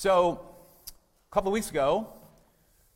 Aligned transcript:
So, 0.00 0.40
a 0.88 1.30
couple 1.30 1.50
of 1.50 1.52
weeks 1.52 1.68
ago, 1.68 2.08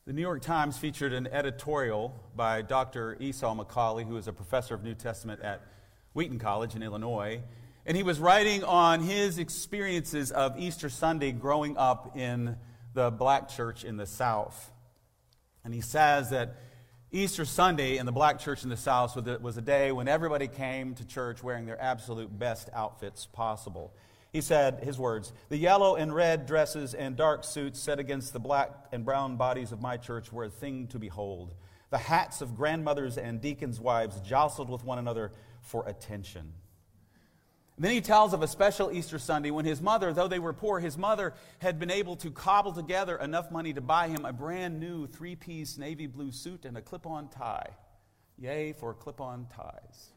the 0.07 0.15
New 0.15 0.23
York 0.23 0.41
Times 0.41 0.79
featured 0.79 1.13
an 1.13 1.27
editorial 1.27 2.19
by 2.35 2.63
Dr. 2.63 3.19
Esau 3.21 3.55
McCaulley, 3.55 4.09
who 4.09 4.17
is 4.17 4.27
a 4.27 4.33
professor 4.33 4.75
of 4.75 4.83
New 4.83 4.95
Testament 4.95 5.43
at 5.43 5.61
Wheaton 6.15 6.39
College 6.39 6.75
in 6.75 6.83
Illinois. 6.83 7.43
And 7.85 7.95
he 7.95 8.03
was 8.03 8.19
writing 8.19 8.65
on 8.65 9.01
his 9.01 9.37
experiences 9.39 10.33
of 10.33 10.59
Easter 10.59 10.89
Sunday 10.89 11.31
growing 11.33 11.77
up 11.77 12.17
in 12.17 12.57
the 12.95 13.11
black 13.11 13.51
church 13.51 13.85
in 13.85 13.99
the 13.99 14.07
South. 14.07 14.73
And 15.63 15.75
he 15.75 15.83
says 15.83 16.31
that 16.31 16.57
Easter 17.13 17.45
Sunday 17.45 17.99
in 17.99 18.07
the 18.07 18.13
black 18.13 18.39
church 18.39 18.65
in 18.65 18.71
the 18.71 18.79
South 18.79 19.15
was 19.43 19.59
a 19.59 19.63
day 19.63 19.93
when 19.93 20.09
everybody 20.09 20.49
came 20.49 20.95
to 20.95 21.07
church 21.07 21.43
wearing 21.43 21.67
their 21.67 21.79
absolute 21.79 22.39
best 22.39 22.71
outfits 22.73 23.27
possible. 23.27 23.93
He 24.35 24.41
said, 24.41 24.83
his 24.83 24.99
words, 24.99 25.33
the 25.49 25.57
yellow 25.57 25.95
and 25.95 26.13
red 26.13 26.45
dresses 26.45 26.93
and 26.93 27.17
dark 27.17 27.45
suits 27.45 27.79
set 27.79 28.01
against 28.01 28.33
the 28.33 28.41
black 28.41 28.73
and 28.91 29.05
brown 29.05 29.37
bodies 29.37 29.71
of 29.71 29.81
my 29.81 29.97
church 29.97 30.33
were 30.33 30.43
a 30.43 30.51
thing 30.51 30.89
to 30.89 30.99
behold. 30.99 31.55
The 31.91 31.99
hats 31.99 32.41
of 32.41 32.57
grandmothers 32.57 33.17
and 33.17 33.41
deacons' 33.41 33.79
wives 33.79 34.21
jostled 34.23 34.71
with 34.71 34.83
one 34.83 34.99
another 34.99 35.31
for 35.61 35.89
attention. 35.89 36.53
Then 37.79 37.93
he 37.93 38.01
tells 38.01 38.33
of 38.35 38.43
a 38.43 38.49
special 38.49 38.91
Easter 38.91 39.21
Sunday 39.21 39.53
when 39.53 39.67
his 39.67 39.81
mother, 39.81 40.13
though 40.13 40.27
they 40.27 40.41
were 40.41 40.53
poor, 40.53 40.81
his 40.81 40.99
mother 40.99 41.33
had 41.61 41.79
been 41.79 41.93
able 41.93 42.17
to 42.17 42.33
cobble 42.33 42.73
together 42.73 43.17
enough 43.19 43.53
money 43.53 43.73
to 43.73 43.81
buy 43.81 44.09
him 44.09 44.25
a 44.25 44.33
brand 44.33 44.81
new 44.81 45.07
three 45.07 45.37
piece 45.37 45.79
navy 45.79 46.09
blue 46.09 46.33
suit 46.33 46.65
and 46.65 46.77
a 46.77 46.83
clip 46.83 47.07
on 47.07 47.29
tie. 47.29 47.71
Yay 48.37 48.73
for 48.73 48.95
clip 48.95 49.21
on 49.21 49.47
ties. 49.55 50.11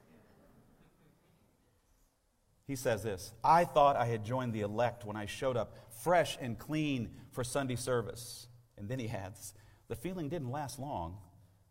He 2.68 2.76
says 2.76 3.04
this 3.04 3.32
I 3.44 3.66
thought 3.66 3.96
I 3.96 4.06
had 4.06 4.24
joined 4.24 4.54
the 4.54 4.62
elect 4.62 5.06
when 5.06 5.16
I 5.16 5.26
showed 5.26 5.58
up 5.58 5.74
fresh 6.04 6.38
and 6.40 6.60
clean 6.60 7.10
for 7.32 7.44
Sunday 7.44 7.76
service. 7.76 8.48
And 8.78 8.88
then 8.88 9.00
he 9.00 9.10
adds, 9.10 9.54
The 9.88 9.96
feeling 9.96 10.30
didn't 10.30 10.52
last 10.52 10.78
long. 10.78 11.18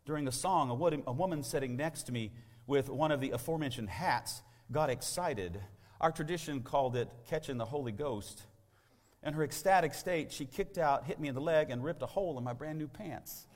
During 0.05 0.27
a 0.27 0.31
song, 0.31 0.69
a 0.69 1.11
woman 1.11 1.43
sitting 1.43 1.75
next 1.75 2.03
to 2.03 2.11
me 2.11 2.31
with 2.65 2.89
one 2.89 3.11
of 3.11 3.21
the 3.21 3.31
aforementioned 3.31 3.89
hats 3.89 4.41
got 4.71 4.89
excited 4.89 5.61
our 5.99 6.11
tradition 6.11 6.61
called 6.61 6.95
it 6.95 7.09
catching 7.27 7.57
the 7.57 7.65
Holy 7.65 7.91
Ghost. 7.91 8.43
In 9.23 9.33
her 9.33 9.43
ecstatic 9.43 9.93
state, 9.93 10.31
she 10.31 10.45
kicked 10.45 10.77
out, 10.77 11.05
hit 11.05 11.19
me 11.19 11.27
in 11.27 11.35
the 11.35 11.41
leg, 11.41 11.71
and 11.71 11.83
ripped 11.83 12.03
a 12.03 12.07
hole 12.07 12.37
in 12.37 12.43
my 12.43 12.53
brand 12.53 12.77
new 12.77 12.87
pants. 12.87 13.47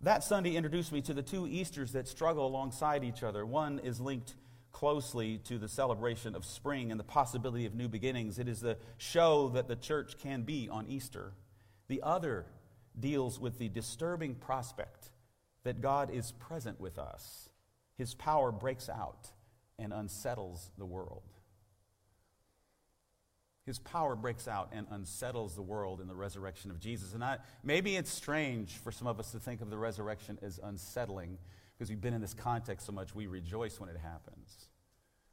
That 0.00 0.24
Sunday 0.24 0.56
introduced 0.56 0.92
me 0.92 1.00
to 1.02 1.14
the 1.14 1.22
two 1.22 1.46
Easters 1.46 1.92
that 1.92 2.08
struggle 2.08 2.46
alongside 2.46 3.04
each 3.04 3.22
other. 3.22 3.46
One 3.46 3.78
is 3.80 4.00
linked 4.00 4.34
closely 4.72 5.38
to 5.44 5.58
the 5.58 5.68
celebration 5.68 6.34
of 6.34 6.44
spring 6.44 6.90
and 6.90 6.98
the 6.98 7.04
possibility 7.04 7.66
of 7.66 7.74
new 7.74 7.88
beginnings. 7.88 8.38
It 8.38 8.48
is 8.48 8.60
the 8.60 8.78
show 8.98 9.48
that 9.50 9.68
the 9.68 9.76
church 9.76 10.18
can 10.18 10.42
be 10.42 10.68
on 10.70 10.86
Easter. 10.86 11.32
The 11.88 12.02
other 12.02 12.46
deals 12.98 13.38
with 13.38 13.58
the 13.58 13.68
disturbing 13.68 14.34
prospect 14.34 15.10
that 15.64 15.80
God 15.80 16.10
is 16.10 16.32
present 16.32 16.80
with 16.80 16.98
us. 16.98 17.48
His 17.96 18.14
power 18.14 18.50
breaks 18.52 18.88
out 18.88 19.28
and 19.78 19.92
unsettles 19.92 20.70
the 20.78 20.86
world. 20.86 21.22
His 23.66 23.78
power 23.78 24.16
breaks 24.16 24.48
out 24.48 24.70
and 24.72 24.86
unsettles 24.90 25.54
the 25.54 25.62
world 25.62 26.00
in 26.00 26.08
the 26.08 26.14
resurrection 26.14 26.70
of 26.70 26.80
Jesus. 26.80 27.14
And 27.14 27.22
I, 27.22 27.38
maybe 27.62 27.96
it's 27.96 28.10
strange 28.10 28.72
for 28.78 28.90
some 28.90 29.06
of 29.06 29.20
us 29.20 29.32
to 29.32 29.38
think 29.38 29.60
of 29.60 29.70
the 29.70 29.76
resurrection 29.76 30.38
as 30.42 30.58
unsettling 30.62 31.38
because 31.80 31.88
we've 31.88 32.02
been 32.02 32.12
in 32.12 32.20
this 32.20 32.34
context 32.34 32.84
so 32.84 32.92
much, 32.92 33.14
we 33.14 33.26
rejoice 33.26 33.80
when 33.80 33.88
it 33.88 33.96
happens. 33.96 34.68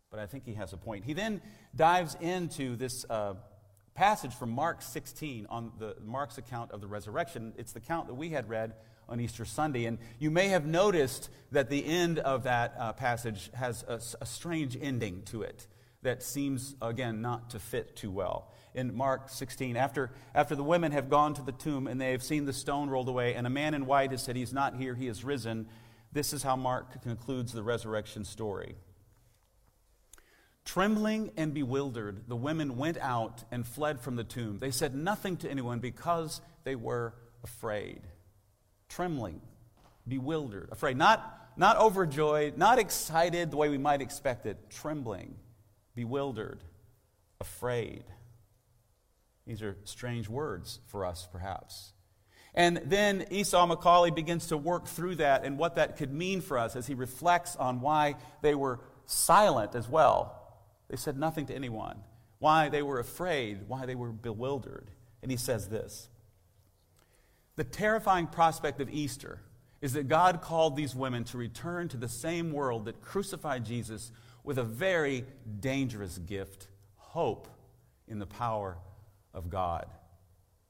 But 0.09 0.21
I 0.21 0.27
think 0.27 0.45
he 0.45 0.53
has 0.53 0.71
a 0.71 0.77
point. 0.77 1.03
He 1.03 1.11
then 1.11 1.41
dives 1.75 2.15
into 2.21 2.77
this 2.77 3.05
uh, 3.09 3.33
passage 3.95 4.33
from 4.33 4.51
Mark 4.51 4.81
16 4.81 5.47
on 5.49 5.73
the 5.77 5.97
Mark's 6.05 6.37
account 6.37 6.71
of 6.71 6.79
the 6.79 6.87
resurrection. 6.87 7.51
It's 7.57 7.73
the 7.73 7.79
account 7.79 8.07
that 8.07 8.13
we 8.13 8.29
had 8.29 8.47
read 8.47 8.75
on 9.09 9.19
Easter 9.19 9.43
Sunday. 9.43 9.83
And 9.87 9.97
you 10.19 10.31
may 10.31 10.47
have 10.47 10.65
noticed 10.65 11.29
that 11.51 11.69
the 11.69 11.85
end 11.85 12.19
of 12.19 12.43
that 12.43 12.75
uh, 12.79 12.93
passage 12.93 13.49
has 13.53 13.83
a, 13.85 13.99
a 14.21 14.25
strange 14.25 14.77
ending 14.81 15.23
to 15.23 15.41
it 15.41 15.67
that 16.03 16.23
seems, 16.23 16.77
again, 16.81 17.21
not 17.21 17.49
to 17.49 17.59
fit 17.59 17.97
too 17.97 18.09
well. 18.09 18.53
In 18.73 18.95
Mark 18.95 19.27
16, 19.27 19.75
after, 19.75 20.11
after 20.33 20.55
the 20.55 20.63
women 20.63 20.93
have 20.93 21.09
gone 21.09 21.33
to 21.33 21.41
the 21.41 21.51
tomb 21.51 21.87
and 21.87 21.99
they 21.99 22.13
have 22.13 22.23
seen 22.23 22.45
the 22.45 22.53
stone 22.53 22.89
rolled 22.89 23.09
away, 23.09 23.33
and 23.33 23.45
a 23.45 23.49
man 23.49 23.73
in 23.73 23.85
white 23.85 24.11
has 24.11 24.23
said, 24.23 24.37
He's 24.37 24.53
not 24.53 24.77
here, 24.77 24.95
he 24.95 25.07
is 25.07 25.25
risen, 25.25 25.67
this 26.11 26.33
is 26.33 26.43
how 26.43 26.55
Mark 26.55 27.01
concludes 27.03 27.53
the 27.53 27.63
resurrection 27.63 28.25
story. 28.25 28.75
Trembling 30.65 31.31
and 31.37 31.53
bewildered, 31.53 32.27
the 32.27 32.35
women 32.35 32.75
went 32.75 32.97
out 32.97 33.43
and 33.51 33.65
fled 33.65 34.01
from 34.01 34.15
the 34.15 34.23
tomb. 34.23 34.59
They 34.59 34.71
said 34.71 34.93
nothing 34.95 35.37
to 35.37 35.49
anyone 35.49 35.79
because 35.79 36.41
they 36.63 36.75
were 36.75 37.13
afraid 37.43 38.01
trembling, 38.89 39.41
bewildered, 40.07 40.69
afraid, 40.71 40.97
not, 40.97 41.51
not 41.57 41.77
overjoyed, 41.77 42.57
not 42.57 42.79
excited 42.79 43.51
the 43.51 43.57
way 43.57 43.69
we 43.69 43.77
might 43.77 44.01
expect 44.01 44.45
it, 44.45 44.57
trembling, 44.69 45.35
bewildered, 45.95 46.63
afraid. 47.39 48.03
These 49.45 49.61
are 49.61 49.77
strange 49.83 50.29
words 50.29 50.79
for 50.87 51.05
us, 51.05 51.27
perhaps. 51.31 51.93
And 52.57 52.81
then 52.85 53.27
Esau 53.29 53.67
McCaulley 53.67 54.13
begins 54.13 54.47
to 54.47 54.57
work 54.57 54.87
through 54.87 55.15
that 55.17 55.45
and 55.45 55.59
what 55.59 55.75
that 55.75 55.95
could 55.95 56.11
mean 56.11 56.41
for 56.41 56.57
us 56.57 56.75
as 56.75 56.87
he 56.87 56.95
reflects 56.95 57.55
on 57.55 57.81
why 57.81 58.15
they 58.41 58.55
were 58.55 58.79
silent 59.05 59.75
as 59.75 59.87
well. 59.87 60.57
They 60.89 60.97
said 60.97 61.19
nothing 61.19 61.45
to 61.45 61.53
anyone, 61.53 61.99
why 62.39 62.69
they 62.69 62.81
were 62.81 62.99
afraid, 62.99 63.67
why 63.67 63.85
they 63.85 63.93
were 63.93 64.11
bewildered. 64.11 64.89
And 65.21 65.29
he 65.29 65.37
says 65.37 65.69
this 65.69 66.09
the 67.57 67.63
terrifying 67.63 68.25
prospect 68.25 68.81
of 68.81 68.89
Easter 68.89 69.39
is 69.79 69.93
that 69.93 70.07
God 70.07 70.41
called 70.41 70.75
these 70.75 70.95
women 70.95 71.25
to 71.25 71.37
return 71.37 71.87
to 71.89 71.97
the 71.97 72.09
same 72.09 72.51
world 72.51 72.85
that 72.85 73.01
crucified 73.01 73.65
Jesus 73.65 74.11
with 74.43 74.57
a 74.57 74.63
very 74.63 75.25
dangerous 75.59 76.17
gift 76.17 76.67
hope 76.95 77.47
in 78.07 78.17
the 78.17 78.25
power 78.25 78.79
of 79.31 79.51
God, 79.51 79.85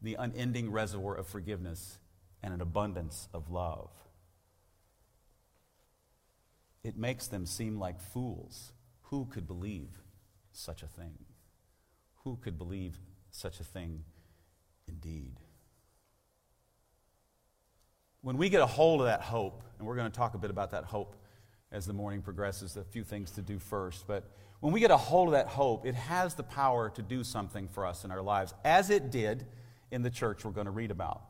the 0.01 0.15
unending 0.15 0.71
reservoir 0.71 1.15
of 1.15 1.27
forgiveness, 1.27 1.97
and 2.43 2.53
an 2.53 2.61
abundance 2.61 3.27
of 3.33 3.49
love. 3.49 3.89
It 6.83 6.95
makes 6.95 7.27
them 7.27 7.45
seem 7.45 7.79
like 7.79 7.99
fools. 7.99 8.71
Who 9.03 9.25
could 9.25 9.47
believe 9.47 9.89
such 10.51 10.83
a 10.83 10.87
thing? 10.87 11.17
Who 12.23 12.37
could 12.37 12.57
believe 12.57 12.99
such 13.31 13.59
a 13.59 13.63
thing 13.63 14.03
indeed? 14.87 15.39
when 18.27 18.35
we 18.35 18.49
get 18.49 18.61
a 18.61 18.65
hold 18.65 18.99
of 18.99 19.07
that 19.07 19.21
hope, 19.21 19.63
and 19.77 19.87
we're 19.87 19.95
going 19.95 20.11
to 20.11 20.17
talk 20.17 20.33
a 20.33 20.37
bit 20.37 20.49
about 20.49 20.71
that 20.71 20.83
hope 20.83 21.15
as 21.71 21.85
the 21.85 21.93
morning 21.93 22.21
progresses, 22.21 22.75
a 22.75 22.83
few 22.83 23.01
things 23.01 23.31
to 23.31 23.41
do 23.41 23.57
first, 23.57 24.05
but 24.05 24.29
when 24.59 24.73
we 24.73 24.81
get 24.81 24.91
a 24.91 24.97
hold 24.97 25.29
of 25.29 25.31
that 25.31 25.47
hope, 25.47 25.85
it 25.85 25.95
has 25.95 26.33
the 26.33 26.43
power 26.43 26.89
to 26.89 27.01
do 27.01 27.23
something 27.23 27.69
for 27.69 27.85
us 27.85 28.03
in 28.03 28.11
our 28.11 28.21
lives, 28.21 28.53
as 28.65 28.89
it 28.89 29.11
did 29.11 29.45
in 29.91 30.01
the 30.01 30.09
church 30.09 30.45
we're 30.45 30.51
going 30.51 30.65
to 30.65 30.71
read 30.71 30.91
about. 30.91 31.21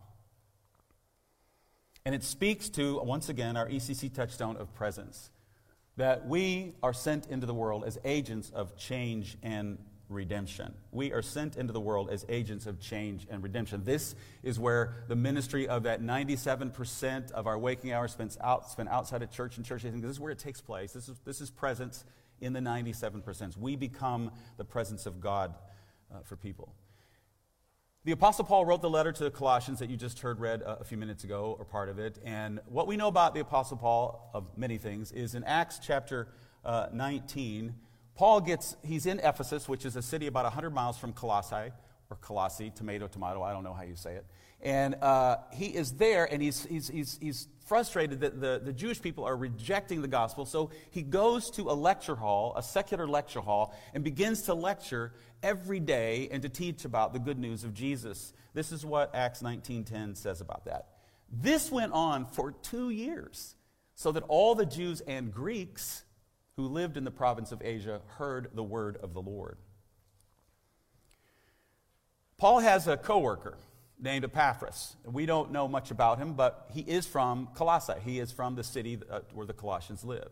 And 2.06 2.16
it 2.16 2.23
speaks 2.23 2.69
to, 2.69 3.01
once 3.01 3.29
again, 3.29 3.57
our 3.57 3.68
ECC 3.68 4.13
touchstone 4.13 4.56
of 4.57 4.73
presence 4.73 5.29
that 5.97 6.28
we 6.28 6.73
are 6.81 6.94
sent 6.94 7.25
into 7.25 7.46
the 7.46 7.53
world 7.53 7.84
as 7.84 7.97
agents 8.06 8.51
of 8.51 8.78
change 8.78 9.38
and 9.44 9.78
redemption. 10.09 10.73
We 10.91 11.12
are 11.12 11.22
sent 11.22 11.57
into 11.57 11.73
the 11.73 11.81
world 11.81 12.09
as 12.09 12.25
agents 12.29 12.66
of 12.66 12.79
change 12.79 13.28
and 13.29 13.44
redemption. 13.44 13.84
This 13.84 14.16
is 14.41 14.59
where 14.59 15.03
the 15.07 15.16
ministry 15.16 15.67
of 15.67 15.84
that 15.84 16.01
97% 16.01 17.31
of 17.31 17.47
our 17.47 17.57
waking 17.57 17.91
hours 17.91 18.13
spent, 18.13 18.38
out, 18.41 18.69
spent 18.69 18.90
outside 18.90 19.22
of 19.22 19.31
church 19.31 19.57
and 19.57 19.66
church. 19.66 19.84
I 19.85 19.90
think 19.90 20.01
this 20.01 20.12
is 20.12 20.19
where 20.19 20.31
it 20.31 20.40
takes 20.40 20.62
place. 20.62 20.94
This 20.94 21.09
is, 21.09 21.19
this 21.25 21.41
is 21.41 21.50
presence 21.50 22.06
in 22.40 22.53
the 22.53 22.59
97%. 22.59 23.57
We 23.57 23.75
become 23.75 24.31
the 24.57 24.63
presence 24.63 25.07
of 25.07 25.19
God 25.19 25.56
uh, 26.13 26.19
for 26.23 26.35
people. 26.35 26.73
The 28.08 28.14
Apostle 28.14 28.46
Paul 28.46 28.66
wrote 28.66 28.82
the 28.82 28.90
letter 28.90 29.12
to 29.12 29.24
the 29.26 29.30
Colossians 29.30 29.80
that 29.80 29.90
you 29.90 29.98
just 29.98 30.22
heard 30.22 30.40
read 30.40 30.62
a, 30.62 30.80
a 30.80 30.84
few 30.86 30.98
minutes 30.98 31.26
ago, 31.26 31.58
or 31.59 31.66
part 31.66 31.90
of 31.90 32.00
it. 32.00 32.18
And 32.24 32.62
what 32.70 32.88
we 32.88 32.96
know 32.96 33.09
about 33.09 33.34
the 33.34 33.42
Apostle 33.42 33.76
Paul, 33.76 34.32
of 34.34 34.46
many 34.58 34.78
things, 34.78 35.12
is 35.12 35.36
in 35.36 35.44
Acts 35.44 35.78
chapter 35.84 36.30
uh, 36.64 36.88
19, 36.94 37.76
Paul 38.16 38.40
gets, 38.40 38.78
he's 38.82 39.08
in 39.08 39.20
Ephesus, 39.20 39.68
which 39.68 39.86
is 39.86 39.98
a 39.98 40.02
city 40.02 40.28
about 40.28 40.46
100 40.46 40.70
miles 40.70 40.98
from 40.98 41.12
Colossae, 41.12 41.74
or 42.09 42.16
Colossae, 42.22 42.72
tomato, 42.74 43.08
tomato, 43.08 43.44
I 43.44 43.52
don't 43.52 43.66
know 43.66 43.74
how 43.74 43.84
you 43.84 43.98
say 43.98 44.14
it. 44.14 44.26
And 44.62 44.96
uh, 44.96 45.38
he 45.54 45.68
is 45.68 45.94
there, 45.94 46.26
and 46.32 46.42
he's, 46.42 46.66
he's, 46.66 46.88
he's, 46.88 47.20
he's 47.22 47.48
frustrated 47.68 48.22
that 48.22 48.42
the, 48.42 48.62
the 48.64 48.74
Jewish 48.74 49.02
people 49.02 49.24
are 49.24 49.36
rejecting 49.36 50.02
the 50.02 50.08
gospel. 50.08 50.46
So 50.46 50.72
he 50.90 51.04
goes 51.04 51.52
to 51.52 51.70
a 51.70 51.74
lecture 51.74 52.16
hall, 52.16 52.54
a 52.56 52.64
secular 52.64 53.08
lecture 53.08 53.42
hall, 53.42 53.76
and 53.94 54.04
begins 54.04 54.44
to 54.44 54.54
lecture 54.54 55.14
every 55.44 55.80
day 55.80 56.30
and 56.32 56.42
to 56.42 56.50
teach 56.50 56.86
about 56.86 57.14
the 57.14 57.20
good 57.20 57.38
news 57.38 57.64
of 57.64 57.74
Jesus. 57.74 58.34
This 58.54 58.72
is 58.72 58.86
what 58.86 59.14
Acts 59.14 59.42
19.10 59.42 60.18
says 60.18 60.42
about 60.42 60.66
that. 60.66 60.88
This 61.32 61.72
went 61.72 61.92
on 61.92 62.26
for 62.26 62.52
two 62.52 62.90
years, 62.90 63.56
so 63.96 64.12
that 64.14 64.24
all 64.28 64.56
the 64.56 64.66
Jews 64.66 65.02
and 65.02 65.32
Greeks 65.32 66.04
who 66.56 66.68
lived 66.68 66.98
in 66.98 67.04
the 67.04 67.12
province 67.12 67.52
of 67.52 67.62
Asia 67.62 68.02
heard 68.18 68.50
the 68.56 68.64
word 68.64 68.98
of 68.98 69.14
the 69.14 69.22
Lord. 69.22 69.58
Paul 72.38 72.59
has 72.59 72.88
a 72.88 72.98
coworker 72.98 73.58
named 73.99 74.26
Epaphras. 74.26 74.96
We 75.05 75.26
don't 75.26 75.52
know 75.52 75.67
much 75.67 75.91
about 75.91 76.20
him, 76.20 76.34
but 76.34 76.67
he 76.72 76.82
is 76.82 77.05
from 77.05 77.49
Colossae. 77.55 77.94
He 78.03 78.20
is 78.20 78.32
from 78.32 78.55
the 78.55 78.64
city 78.64 78.99
uh, 79.09 79.22
where 79.34 79.46
the 79.46 79.53
Colossians 79.53 80.03
live. 80.03 80.29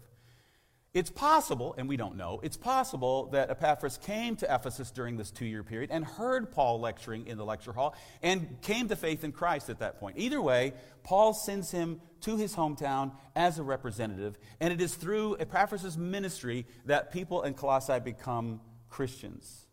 It's 0.96 1.10
possible, 1.10 1.76
and 1.78 1.90
we 1.90 1.98
don't 1.98 2.16
know, 2.16 2.40
it's 2.42 2.56
possible 2.56 3.26
that 3.32 3.50
Epaphras 3.50 3.98
came 3.98 4.38
to 4.38 4.46
Ephesus 4.46 4.92
during 4.92 5.18
this 5.18 5.30
two 5.30 5.46
year 5.46 5.62
period 5.62 5.90
and 5.92 6.06
heard 6.06 6.54
Paul 6.54 6.80
lecturing 6.80 7.28
in 7.28 7.38
the 7.38 7.44
lecture 7.44 7.74
hall 7.74 7.96
and 8.24 8.62
came 8.62 8.88
to 8.88 8.96
faith 8.96 9.26
in 9.26 9.34
Christ 9.34 9.70
at 9.70 9.80
that 9.80 10.00
point. 10.00 10.18
Either 10.18 10.42
way, 10.42 10.72
Paul 11.04 11.34
sends 11.34 11.70
him 11.70 12.00
to 12.22 12.38
his 12.38 12.56
hometown 12.56 13.12
as 13.36 13.60
a 13.60 13.64
representative, 13.64 14.38
and 14.62 14.72
it 14.72 14.80
is 14.80 14.96
through 14.96 15.36
Epaphras' 15.38 15.98
ministry 15.98 16.66
that 16.86 17.12
people 17.12 17.44
in 17.44 17.56
Colossae 17.56 18.00
become 18.00 18.62
Christians. 18.88 19.66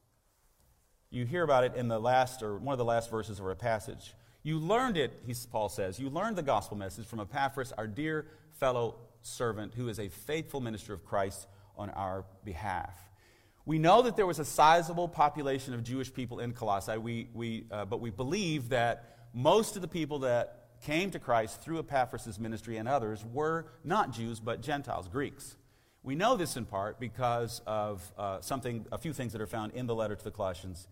You 1.12 1.26
hear 1.26 1.42
about 1.42 1.64
it 1.64 1.74
in 1.74 1.88
the 1.88 1.98
last, 1.98 2.42
or 2.42 2.56
one 2.56 2.72
of 2.72 2.78
the 2.78 2.86
last 2.86 3.10
verses 3.10 3.38
of 3.38 3.44
our 3.44 3.54
passage. 3.54 4.14
You 4.42 4.58
learned 4.58 4.96
it, 4.96 5.12
he, 5.26 5.34
Paul 5.50 5.68
says, 5.68 6.00
you 6.00 6.08
learned 6.08 6.36
the 6.36 6.42
gospel 6.42 6.74
message 6.74 7.06
from 7.06 7.20
Epaphras, 7.20 7.70
our 7.76 7.86
dear 7.86 8.28
fellow 8.52 8.96
servant 9.20 9.74
who 9.74 9.90
is 9.90 10.00
a 10.00 10.08
faithful 10.08 10.62
minister 10.62 10.94
of 10.94 11.04
Christ 11.04 11.46
on 11.76 11.90
our 11.90 12.24
behalf. 12.46 12.96
We 13.66 13.78
know 13.78 14.00
that 14.00 14.16
there 14.16 14.26
was 14.26 14.38
a 14.38 14.44
sizable 14.44 15.06
population 15.06 15.74
of 15.74 15.84
Jewish 15.84 16.12
people 16.12 16.40
in 16.40 16.54
Colossae, 16.54 16.96
we, 16.96 17.28
we, 17.34 17.66
uh, 17.70 17.84
but 17.84 18.00
we 18.00 18.08
believe 18.08 18.70
that 18.70 19.18
most 19.34 19.76
of 19.76 19.82
the 19.82 19.88
people 19.88 20.20
that 20.20 20.70
came 20.80 21.10
to 21.10 21.18
Christ 21.18 21.60
through 21.60 21.78
Epaphras' 21.78 22.40
ministry 22.40 22.78
and 22.78 22.88
others 22.88 23.22
were 23.22 23.66
not 23.84 24.14
Jews, 24.14 24.40
but 24.40 24.62
Gentiles, 24.62 25.08
Greeks. 25.08 25.56
We 26.02 26.14
know 26.14 26.38
this 26.38 26.56
in 26.56 26.64
part 26.64 26.98
because 26.98 27.60
of 27.66 28.02
uh, 28.16 28.40
something, 28.40 28.86
a 28.90 28.96
few 28.96 29.12
things 29.12 29.32
that 29.32 29.42
are 29.42 29.46
found 29.46 29.74
in 29.74 29.86
the 29.86 29.94
letter 29.94 30.16
to 30.16 30.24
the 30.24 30.32
Colossians 30.32 30.88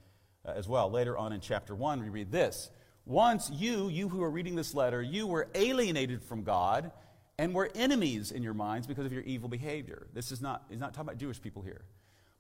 uh, 0.47 0.53
as 0.55 0.69
well. 0.69 0.91
Later 0.91 1.17
on 1.17 1.33
in 1.33 1.41
chapter 1.41 1.75
1, 1.75 2.03
we 2.03 2.09
read 2.09 2.31
this 2.31 2.71
Once 3.05 3.51
you, 3.53 3.89
you 3.89 4.09
who 4.09 4.23
are 4.23 4.31
reading 4.31 4.57
this 4.57 4.75
letter, 4.75 5.03
you 5.03 5.27
were 5.27 5.49
alienated 5.55 6.23
from 6.23 6.43
God 6.43 6.91
and 7.39 7.55
were 7.55 7.71
enemies 7.75 8.33
in 8.33 8.43
your 8.43 8.55
minds 8.55 8.87
because 8.87 9.07
of 9.07 9.13
your 9.13 9.23
evil 9.23 9.49
behavior. 9.49 10.07
This 10.13 10.31
is 10.31 10.43
not, 10.43 10.65
he's 10.69 10.79
not 10.79 10.93
talking 10.93 11.09
about 11.09 11.19
Jewish 11.19 11.41
people 11.41 11.63
here. 11.63 11.85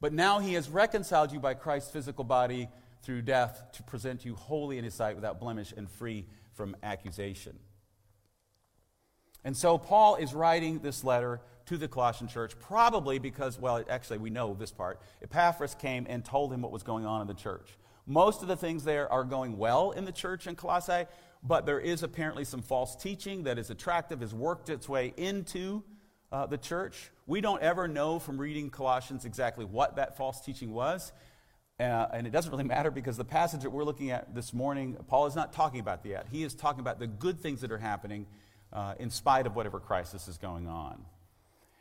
But 0.00 0.12
now 0.12 0.38
he 0.38 0.54
has 0.54 0.68
reconciled 0.68 1.32
you 1.32 1.40
by 1.40 1.54
Christ's 1.54 1.90
physical 1.90 2.24
body 2.24 2.68
through 3.02 3.22
death 3.22 3.72
to 3.72 3.82
present 3.82 4.24
you 4.24 4.34
holy 4.34 4.78
in 4.78 4.84
his 4.84 4.94
sight 4.94 5.14
without 5.14 5.40
blemish 5.40 5.72
and 5.76 5.90
free 5.90 6.26
from 6.52 6.76
accusation. 6.82 7.58
And 9.44 9.56
so 9.56 9.78
Paul 9.78 10.16
is 10.16 10.34
writing 10.34 10.80
this 10.80 11.02
letter 11.02 11.40
to 11.66 11.78
the 11.78 11.88
Colossian 11.88 12.28
church, 12.28 12.58
probably 12.58 13.18
because, 13.18 13.58
well, 13.58 13.82
actually, 13.88 14.18
we 14.18 14.28
know 14.28 14.54
this 14.58 14.70
part. 14.70 15.00
Epaphras 15.22 15.74
came 15.74 16.06
and 16.08 16.24
told 16.24 16.52
him 16.52 16.62
what 16.62 16.72
was 16.72 16.82
going 16.82 17.06
on 17.06 17.20
in 17.20 17.26
the 17.26 17.34
church. 17.34 17.68
Most 18.10 18.42
of 18.42 18.48
the 18.48 18.56
things 18.56 18.82
there 18.82 19.10
are 19.12 19.22
going 19.22 19.56
well 19.56 19.92
in 19.92 20.04
the 20.04 20.10
church 20.10 20.48
in 20.48 20.56
Colossae, 20.56 21.04
but 21.44 21.64
there 21.64 21.78
is 21.78 22.02
apparently 22.02 22.44
some 22.44 22.60
false 22.60 22.96
teaching 22.96 23.44
that 23.44 23.56
is 23.56 23.70
attractive, 23.70 24.20
has 24.20 24.34
worked 24.34 24.68
its 24.68 24.88
way 24.88 25.14
into 25.16 25.84
uh, 26.32 26.44
the 26.46 26.58
church. 26.58 27.12
We 27.28 27.40
don't 27.40 27.62
ever 27.62 27.86
know 27.86 28.18
from 28.18 28.36
reading 28.36 28.68
Colossians 28.68 29.24
exactly 29.24 29.64
what 29.64 29.94
that 29.94 30.16
false 30.16 30.40
teaching 30.40 30.72
was. 30.72 31.12
Uh, 31.78 32.08
and 32.12 32.26
it 32.26 32.30
doesn't 32.30 32.50
really 32.50 32.64
matter 32.64 32.90
because 32.90 33.16
the 33.16 33.24
passage 33.24 33.62
that 33.62 33.70
we're 33.70 33.84
looking 33.84 34.10
at 34.10 34.34
this 34.34 34.52
morning, 34.52 34.96
Paul 35.06 35.26
is 35.26 35.36
not 35.36 35.52
talking 35.52 35.78
about 35.78 36.02
that. 36.02 36.26
He 36.32 36.42
is 36.42 36.52
talking 36.52 36.80
about 36.80 36.98
the 36.98 37.06
good 37.06 37.38
things 37.38 37.60
that 37.60 37.70
are 37.70 37.78
happening 37.78 38.26
uh, 38.72 38.94
in 38.98 39.10
spite 39.10 39.46
of 39.46 39.54
whatever 39.54 39.78
crisis 39.78 40.26
is 40.26 40.36
going 40.36 40.66
on. 40.66 41.04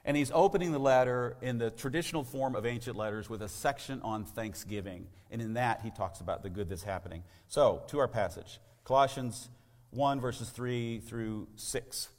And 0.05 0.15
he's 0.15 0.31
opening 0.33 0.71
the 0.71 0.79
letter 0.79 1.35
in 1.41 1.57
the 1.57 1.71
traditional 1.71 2.23
form 2.23 2.55
of 2.55 2.65
ancient 2.65 2.95
letters 2.95 3.29
with 3.29 3.41
a 3.41 3.49
section 3.49 4.01
on 4.01 4.23
thanksgiving. 4.23 5.07
And 5.29 5.41
in 5.41 5.53
that, 5.53 5.81
he 5.81 5.91
talks 5.91 6.21
about 6.21 6.41
the 6.41 6.49
good 6.49 6.69
that's 6.69 6.83
happening. 6.83 7.23
So, 7.47 7.83
to 7.87 7.99
our 7.99 8.07
passage. 8.07 8.59
Colossians 8.85 9.49
1, 9.91 10.19
verses 10.19 10.49
3 10.49 10.99
through 10.99 11.47
6. 11.55 12.09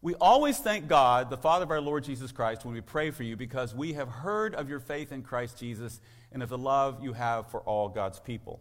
We 0.00 0.14
always 0.16 0.58
thank 0.58 0.86
God, 0.86 1.30
the 1.30 1.36
Father 1.38 1.64
of 1.64 1.70
our 1.70 1.80
Lord 1.80 2.04
Jesus 2.04 2.30
Christ, 2.30 2.64
when 2.64 2.74
we 2.74 2.82
pray 2.82 3.10
for 3.10 3.22
you 3.22 3.36
because 3.36 3.74
we 3.74 3.94
have 3.94 4.08
heard 4.08 4.54
of 4.54 4.68
your 4.68 4.80
faith 4.80 5.12
in 5.12 5.22
Christ 5.22 5.58
Jesus 5.58 5.98
and 6.30 6.42
of 6.42 6.50
the 6.50 6.58
love 6.58 7.02
you 7.02 7.14
have 7.14 7.50
for 7.50 7.60
all 7.60 7.88
God's 7.88 8.20
people. 8.20 8.60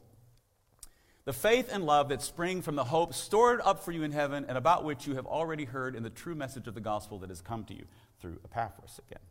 The 1.26 1.34
faith 1.34 1.70
and 1.72 1.86
love 1.86 2.10
that 2.10 2.22
spring 2.22 2.62
from 2.62 2.76
the 2.76 2.84
hope 2.86 3.14
stored 3.14 3.62
up 3.64 3.84
for 3.84 3.92
you 3.92 4.04
in 4.04 4.12
heaven 4.12 4.46
and 4.48 4.58
about 4.58 4.84
which 4.84 5.08
you 5.08 5.16
have 5.16 5.26
already 5.26 5.66
heard 5.66 5.96
in 5.96 6.04
the 6.04 6.10
true 6.10 6.36
message 6.36 6.68
of 6.68 6.76
the 6.76 6.82
gospel 6.82 7.20
that 7.20 7.30
has 7.30 7.42
come 7.42 7.64
to 7.66 7.74
you 7.74 7.86
through 8.24 8.40
Epaphras 8.46 9.02
again. 9.06 9.22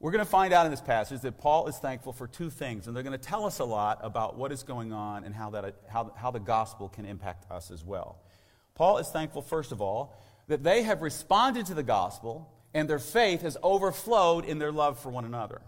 We're 0.00 0.10
going 0.10 0.24
to 0.24 0.30
find 0.30 0.52
out 0.52 0.66
in 0.66 0.72
this 0.72 0.80
passage 0.80 1.20
that 1.20 1.38
Paul 1.38 1.68
is 1.68 1.78
thankful 1.78 2.12
for 2.12 2.26
two 2.26 2.50
things, 2.50 2.88
and 2.88 2.96
they're 2.96 3.04
going 3.04 3.16
to 3.16 3.24
tell 3.24 3.46
us 3.46 3.60
a 3.60 3.64
lot 3.64 4.00
about 4.02 4.36
what 4.36 4.50
is 4.50 4.64
going 4.64 4.92
on 4.92 5.22
and 5.22 5.32
how, 5.32 5.50
that, 5.50 5.76
how, 5.88 6.12
how 6.16 6.32
the 6.32 6.40
gospel 6.40 6.88
can 6.88 7.04
impact 7.04 7.48
us 7.48 7.70
as 7.70 7.84
well. 7.84 8.18
Paul 8.74 8.98
is 8.98 9.08
thankful, 9.08 9.40
first 9.40 9.70
of 9.70 9.80
all, 9.80 10.20
that 10.48 10.64
they 10.64 10.82
have 10.82 11.00
responded 11.00 11.66
to 11.66 11.74
the 11.74 11.84
gospel 11.84 12.52
and 12.74 12.90
their 12.90 12.98
faith 12.98 13.42
has 13.42 13.56
overflowed 13.62 14.44
in 14.44 14.58
their 14.58 14.72
love 14.72 14.98
for 14.98 15.10
one 15.10 15.24
another. 15.24 15.60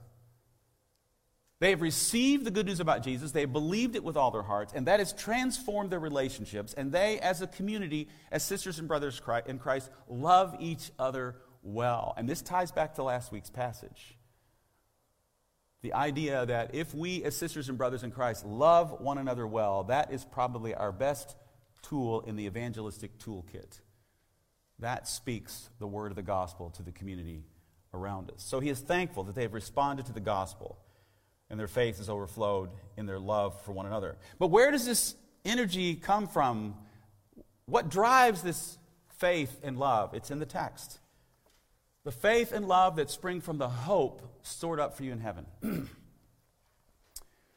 They 1.60 1.70
have 1.70 1.82
received 1.82 2.44
the 2.44 2.50
good 2.50 2.66
news 2.66 2.80
about 2.80 3.04
Jesus, 3.04 3.30
they 3.30 3.42
have 3.42 3.52
believed 3.52 3.94
it 3.94 4.02
with 4.02 4.16
all 4.16 4.32
their 4.32 4.42
hearts, 4.42 4.72
and 4.74 4.88
that 4.88 4.98
has 4.98 5.12
transformed 5.12 5.90
their 5.90 6.00
relationships. 6.00 6.74
And 6.74 6.90
they, 6.90 7.20
as 7.20 7.40
a 7.40 7.46
community, 7.46 8.08
as 8.32 8.42
sisters 8.42 8.80
and 8.80 8.88
brothers 8.88 9.22
in 9.46 9.58
Christ, 9.60 9.90
love 10.08 10.56
each 10.58 10.90
other 10.98 11.36
well. 11.64 12.14
And 12.16 12.28
this 12.28 12.42
ties 12.42 12.70
back 12.70 12.94
to 12.94 13.02
last 13.02 13.32
week's 13.32 13.50
passage. 13.50 14.16
The 15.82 15.92
idea 15.92 16.46
that 16.46 16.74
if 16.74 16.94
we, 16.94 17.24
as 17.24 17.36
sisters 17.36 17.68
and 17.68 17.76
brothers 17.76 18.04
in 18.04 18.10
Christ, 18.10 18.46
love 18.46 19.00
one 19.00 19.18
another 19.18 19.46
well, 19.46 19.84
that 19.84 20.12
is 20.12 20.24
probably 20.24 20.74
our 20.74 20.92
best 20.92 21.36
tool 21.82 22.20
in 22.20 22.36
the 22.36 22.46
evangelistic 22.46 23.18
toolkit. 23.18 23.80
That 24.78 25.06
speaks 25.08 25.68
the 25.78 25.86
word 25.86 26.10
of 26.10 26.16
the 26.16 26.22
gospel 26.22 26.70
to 26.70 26.82
the 26.82 26.92
community 26.92 27.44
around 27.92 28.30
us. 28.30 28.42
So 28.42 28.60
he 28.60 28.70
is 28.70 28.80
thankful 28.80 29.24
that 29.24 29.34
they 29.34 29.42
have 29.42 29.54
responded 29.54 30.06
to 30.06 30.12
the 30.12 30.20
gospel 30.20 30.78
and 31.50 31.60
their 31.60 31.68
faith 31.68 31.98
has 31.98 32.08
overflowed 32.08 32.70
in 32.96 33.06
their 33.06 33.18
love 33.18 33.60
for 33.62 33.72
one 33.72 33.86
another. 33.86 34.16
But 34.38 34.48
where 34.48 34.70
does 34.70 34.86
this 34.86 35.14
energy 35.44 35.94
come 35.94 36.26
from? 36.26 36.74
What 37.66 37.90
drives 37.90 38.42
this 38.42 38.78
faith 39.18 39.60
and 39.62 39.78
love? 39.78 40.14
It's 40.14 40.30
in 40.30 40.38
the 40.38 40.46
text. 40.46 40.98
The 42.04 42.12
faith 42.12 42.52
and 42.52 42.68
love 42.68 42.96
that 42.96 43.10
spring 43.10 43.40
from 43.40 43.56
the 43.56 43.68
hope 43.68 44.22
stored 44.42 44.78
up 44.78 44.96
for 44.96 45.04
you 45.04 45.12
in 45.12 45.20
heaven. 45.20 45.46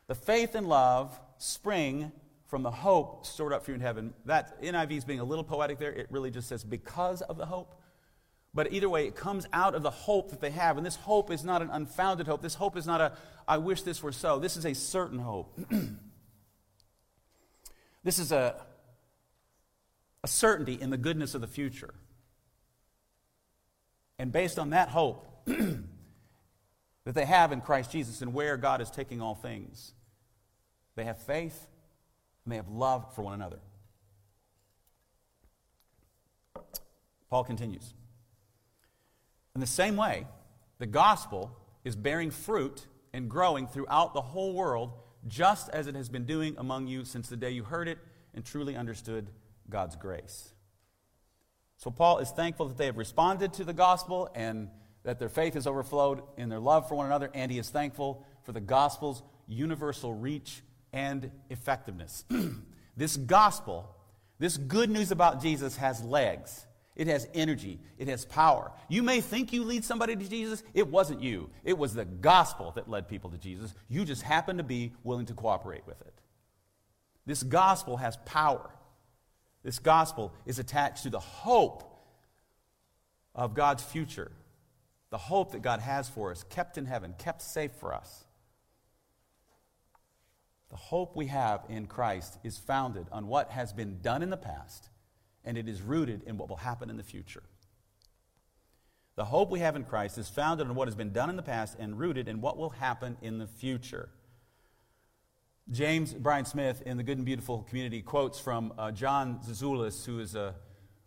the 0.07 0.15
faith 0.15 0.55
and 0.55 0.67
love 0.67 1.19
spring 1.37 2.13
from 2.45 2.63
the 2.63 2.71
hope 2.71 3.25
stored 3.25 3.51
up 3.51 3.65
for 3.65 3.71
you 3.71 3.75
in 3.75 3.81
heaven. 3.81 4.13
That 4.25 4.61
NIV 4.61 4.99
is 4.99 5.05
being 5.05 5.19
a 5.19 5.25
little 5.25 5.43
poetic 5.43 5.79
there. 5.79 5.91
It 5.91 6.07
really 6.09 6.31
just 6.31 6.47
says 6.47 6.63
because 6.63 7.21
of 7.21 7.37
the 7.37 7.45
hope. 7.45 7.81
But 8.53 8.71
either 8.71 8.89
way, 8.89 9.05
it 9.05 9.17
comes 9.17 9.45
out 9.51 9.75
of 9.75 9.83
the 9.83 9.91
hope 9.91 10.31
that 10.31 10.39
they 10.39 10.51
have. 10.51 10.77
And 10.77 10.85
this 10.85 10.95
hope 10.95 11.29
is 11.29 11.43
not 11.43 11.61
an 11.61 11.69
unfounded 11.69 12.25
hope. 12.25 12.41
This 12.41 12.55
hope 12.55 12.77
is 12.77 12.87
not 12.87 13.01
a, 13.01 13.11
I 13.47 13.57
wish 13.57 13.81
this 13.81 14.01
were 14.01 14.13
so. 14.13 14.39
This 14.39 14.55
is 14.55 14.65
a 14.65 14.73
certain 14.73 15.19
hope. 15.19 15.59
this 18.03 18.17
is 18.17 18.31
a, 18.31 18.55
a 20.23 20.27
certainty 20.27 20.77
in 20.79 20.89
the 20.89 20.97
goodness 20.97 21.35
of 21.35 21.41
the 21.41 21.47
future. 21.47 21.93
And 24.19 24.31
based 24.31 24.57
on 24.57 24.71
that 24.71 24.89
hope 24.89 25.25
that 25.45 27.13
they 27.13 27.25
have 27.25 27.51
in 27.51 27.61
Christ 27.61 27.91
Jesus 27.91 28.21
and 28.21 28.33
where 28.33 28.57
God 28.57 28.81
is 28.81 28.89
taking 28.89 29.21
all 29.21 29.35
things, 29.35 29.93
they 30.95 31.03
have 31.03 31.19
faith 31.19 31.67
and 32.43 32.51
they 32.51 32.57
have 32.57 32.69
love 32.69 33.13
for 33.15 33.21
one 33.21 33.33
another. 33.33 33.59
Paul 37.29 37.43
continues. 37.43 37.93
In 39.53 39.61
the 39.61 39.67
same 39.67 39.97
way, 39.97 40.25
the 40.79 40.85
gospel 40.85 41.51
is 41.83 41.95
bearing 41.95 42.31
fruit 42.31 42.87
and 43.13 43.29
growing 43.29 43.67
throughout 43.67 44.13
the 44.13 44.21
whole 44.21 44.53
world, 44.53 44.93
just 45.27 45.69
as 45.69 45.87
it 45.87 45.95
has 45.95 46.09
been 46.09 46.25
doing 46.25 46.55
among 46.57 46.87
you 46.87 47.03
since 47.03 47.27
the 47.27 47.37
day 47.37 47.49
you 47.51 47.63
heard 47.63 47.87
it 47.87 47.97
and 48.33 48.45
truly 48.45 48.75
understood 48.75 49.29
God's 49.69 49.95
grace. 49.95 50.53
So, 51.77 51.91
Paul 51.91 52.19
is 52.19 52.31
thankful 52.31 52.67
that 52.67 52.77
they 52.77 52.87
have 52.87 52.97
responded 52.97 53.53
to 53.53 53.63
the 53.63 53.73
gospel 53.73 54.29
and 54.33 54.69
that 55.03 55.19
their 55.19 55.29
faith 55.29 55.53
has 55.53 55.67
overflowed 55.67 56.21
in 56.35 56.49
their 56.49 56.59
love 56.59 56.89
for 56.89 56.95
one 56.95 57.05
another, 57.05 57.29
and 57.33 57.51
he 57.51 57.59
is 57.59 57.69
thankful 57.69 58.25
for 58.43 58.51
the 58.51 58.59
gospel's 58.59 59.23
universal 59.47 60.13
reach 60.13 60.63
and 60.91 61.31
effectiveness. 61.49 62.25
this 62.97 63.15
gospel, 63.15 63.95
this 64.39 64.57
good 64.57 64.89
news 64.89 65.11
about 65.11 65.41
Jesus, 65.41 65.77
has 65.77 66.03
legs. 66.03 66.65
It 66.95 67.05
has 67.07 67.27
energy. 67.35 67.79
It 67.99 68.07
has 68.07 68.25
power. 68.25 68.71
You 68.89 69.03
may 69.03 69.21
think 69.21 69.53
you 69.53 69.63
lead 69.63 69.85
somebody 69.85 70.15
to 70.15 70.27
Jesus. 70.27 70.63
It 70.73 70.87
wasn't 70.87 71.21
you, 71.21 71.51
it 71.63 71.77
was 71.77 71.93
the 71.93 72.05
gospel 72.05 72.71
that 72.75 72.89
led 72.89 73.07
people 73.07 73.29
to 73.29 73.37
Jesus. 73.37 73.73
You 73.87 74.03
just 74.03 74.23
happened 74.23 74.57
to 74.57 74.63
be 74.63 74.93
willing 75.03 75.27
to 75.27 75.33
cooperate 75.33 75.85
with 75.85 76.01
it. 76.01 76.13
This 77.27 77.43
gospel 77.43 77.97
has 77.97 78.17
power. 78.25 78.71
This 79.63 79.79
gospel 79.79 80.33
is 80.45 80.59
attached 80.59 81.03
to 81.03 81.09
the 81.09 81.19
hope 81.19 81.83
of 83.35 83.53
God's 83.53 83.83
future, 83.83 84.31
the 85.09 85.17
hope 85.17 85.51
that 85.51 85.61
God 85.61 85.79
has 85.79 86.09
for 86.09 86.31
us, 86.31 86.43
kept 86.49 86.77
in 86.77 86.85
heaven, 86.85 87.13
kept 87.17 87.41
safe 87.41 87.71
for 87.79 87.93
us. 87.93 88.25
The 90.69 90.75
hope 90.75 91.15
we 91.15 91.27
have 91.27 91.63
in 91.69 91.87
Christ 91.87 92.37
is 92.43 92.57
founded 92.57 93.07
on 93.11 93.27
what 93.27 93.51
has 93.51 93.71
been 93.71 93.99
done 94.01 94.21
in 94.21 94.29
the 94.29 94.37
past, 94.37 94.89
and 95.45 95.57
it 95.57 95.69
is 95.69 95.81
rooted 95.81 96.23
in 96.23 96.37
what 96.37 96.49
will 96.49 96.57
happen 96.57 96.89
in 96.89 96.97
the 96.97 97.03
future. 97.03 97.43
The 99.15 99.25
hope 99.25 99.49
we 99.49 99.59
have 99.59 99.75
in 99.75 99.83
Christ 99.83 100.17
is 100.17 100.29
founded 100.29 100.67
on 100.67 100.75
what 100.75 100.87
has 100.87 100.95
been 100.95 101.11
done 101.11 101.29
in 101.29 101.37
the 101.37 101.43
past 101.43 101.75
and 101.79 101.97
rooted 101.97 102.27
in 102.27 102.41
what 102.41 102.57
will 102.57 102.69
happen 102.69 103.17
in 103.21 103.39
the 103.39 103.47
future. 103.47 104.09
James 105.69 106.13
Bryan 106.13 106.45
Smith 106.45 106.81
in 106.85 106.95
the 106.95 107.03
Good 107.03 107.17
and 107.17 107.25
Beautiful 107.25 107.63
Community 107.63 108.01
quotes 108.01 108.39
from 108.39 108.71
uh, 108.77 108.91
John 108.91 109.41
Zizioulas, 109.45 110.05
who 110.05 110.21
is 110.21 110.33
a 110.33 110.55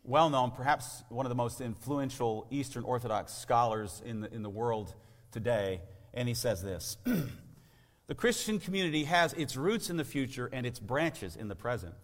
well 0.04 0.28
known, 0.28 0.50
perhaps 0.50 1.02
one 1.08 1.24
of 1.24 1.30
the 1.30 1.36
most 1.36 1.62
influential 1.62 2.46
Eastern 2.50 2.84
Orthodox 2.84 3.32
scholars 3.32 4.02
in 4.04 4.20
the, 4.20 4.34
in 4.34 4.42
the 4.42 4.50
world 4.50 4.94
today. 5.32 5.80
And 6.12 6.28
he 6.28 6.34
says 6.34 6.62
this 6.62 6.98
The 8.06 8.14
Christian 8.14 8.60
community 8.60 9.04
has 9.04 9.32
its 9.32 9.56
roots 9.56 9.88
in 9.88 9.96
the 9.96 10.04
future 10.04 10.50
and 10.52 10.66
its 10.66 10.78
branches 10.78 11.36
in 11.36 11.48
the 11.48 11.56
present. 11.56 11.94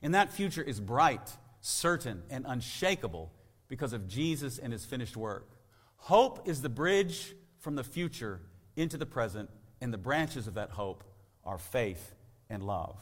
And 0.00 0.14
that 0.14 0.32
future 0.32 0.62
is 0.62 0.80
bright, 0.80 1.30
certain, 1.60 2.22
and 2.30 2.46
unshakable 2.48 3.30
because 3.68 3.92
of 3.92 4.08
Jesus 4.08 4.56
and 4.58 4.72
his 4.72 4.86
finished 4.86 5.16
work. 5.16 5.50
Hope 5.96 6.48
is 6.48 6.62
the 6.62 6.70
bridge 6.70 7.34
from 7.58 7.74
the 7.74 7.84
future 7.84 8.40
into 8.76 8.96
the 8.96 9.04
present, 9.04 9.50
and 9.82 9.92
the 9.92 9.98
branches 9.98 10.46
of 10.46 10.54
that 10.54 10.70
hope 10.70 11.04
our 11.48 11.58
faith 11.58 12.14
and 12.50 12.62
love. 12.62 12.96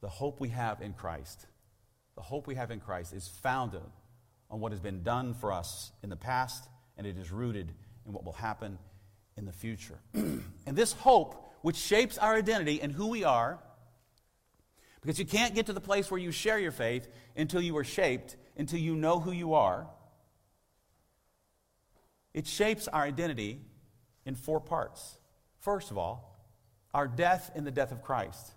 The 0.00 0.08
hope 0.08 0.40
we 0.40 0.50
have 0.50 0.80
in 0.80 0.92
Christ, 0.92 1.46
the 2.14 2.22
hope 2.22 2.46
we 2.46 2.54
have 2.54 2.70
in 2.70 2.78
Christ 2.78 3.12
is 3.12 3.26
founded 3.26 3.82
on 4.48 4.60
what 4.60 4.70
has 4.70 4.80
been 4.80 5.02
done 5.02 5.34
for 5.34 5.52
us 5.52 5.90
in 6.04 6.08
the 6.08 6.16
past, 6.16 6.68
and 6.96 7.04
it 7.06 7.18
is 7.18 7.32
rooted 7.32 7.72
in 8.06 8.12
what 8.12 8.24
will 8.24 8.32
happen 8.32 8.78
in 9.36 9.44
the 9.44 9.52
future. 9.52 9.98
and 10.14 10.44
this 10.66 10.92
hope, 10.92 11.44
which 11.62 11.76
shapes 11.76 12.16
our 12.16 12.36
identity 12.36 12.80
and 12.80 12.92
who 12.92 13.08
we 13.08 13.24
are, 13.24 13.58
because 15.00 15.18
you 15.18 15.26
can't 15.26 15.54
get 15.54 15.66
to 15.66 15.72
the 15.72 15.80
place 15.80 16.10
where 16.10 16.20
you 16.20 16.30
share 16.30 16.60
your 16.60 16.70
faith 16.70 17.08
until 17.36 17.60
you 17.60 17.76
are 17.76 17.84
shaped, 17.84 18.36
until 18.56 18.78
you 18.78 18.94
know 18.94 19.18
who 19.18 19.32
you 19.32 19.54
are. 19.54 19.88
It 22.32 22.46
shapes 22.46 22.86
our 22.86 23.02
identity 23.02 23.60
in 24.24 24.36
four 24.36 24.60
parts. 24.60 25.18
First 25.58 25.90
of 25.90 25.98
all, 25.98 26.35
our 26.96 27.06
death 27.06 27.50
in 27.54 27.64
the 27.64 27.70
death 27.70 27.92
of 27.92 28.02
Christ. 28.02 28.54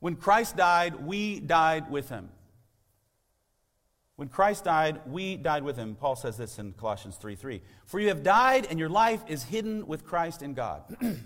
When 0.00 0.16
Christ 0.16 0.56
died, 0.56 1.04
we 1.04 1.38
died 1.38 1.90
with 1.90 2.08
him. 2.08 2.30
When 4.16 4.28
Christ 4.28 4.64
died, 4.64 5.02
we 5.06 5.36
died 5.36 5.64
with 5.64 5.76
him. 5.76 5.96
Paul 5.96 6.16
says 6.16 6.38
this 6.38 6.58
in 6.58 6.72
Colossians 6.72 7.16
3 7.16 7.36
3. 7.36 7.60
For 7.84 8.00
you 8.00 8.08
have 8.08 8.22
died, 8.22 8.66
and 8.70 8.78
your 8.78 8.88
life 8.88 9.22
is 9.28 9.42
hidden 9.44 9.86
with 9.86 10.06
Christ 10.06 10.40
in 10.40 10.54
God. 10.54 10.82
now, 11.02 11.18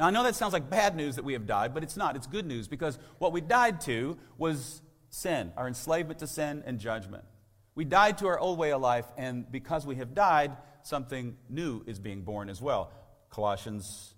I 0.00 0.10
know 0.10 0.22
that 0.22 0.34
sounds 0.34 0.52
like 0.52 0.68
bad 0.68 0.94
news 0.94 1.16
that 1.16 1.24
we 1.24 1.32
have 1.32 1.46
died, 1.46 1.72
but 1.72 1.82
it's 1.82 1.96
not. 1.96 2.14
It's 2.14 2.26
good 2.26 2.44
news 2.46 2.68
because 2.68 2.98
what 3.18 3.32
we 3.32 3.40
died 3.40 3.80
to 3.82 4.18
was 4.36 4.82
sin, 5.08 5.50
our 5.56 5.66
enslavement 5.66 6.18
to 6.18 6.26
sin 6.26 6.62
and 6.66 6.78
judgment. 6.78 7.24
We 7.74 7.86
died 7.86 8.18
to 8.18 8.26
our 8.26 8.38
old 8.38 8.58
way 8.58 8.72
of 8.72 8.82
life, 8.82 9.06
and 9.16 9.50
because 9.50 9.86
we 9.86 9.96
have 9.96 10.14
died, 10.14 10.58
something 10.82 11.38
new 11.48 11.82
is 11.86 11.98
being 11.98 12.22
born 12.22 12.50
as 12.50 12.60
well. 12.60 12.92
Colossians, 13.32 14.14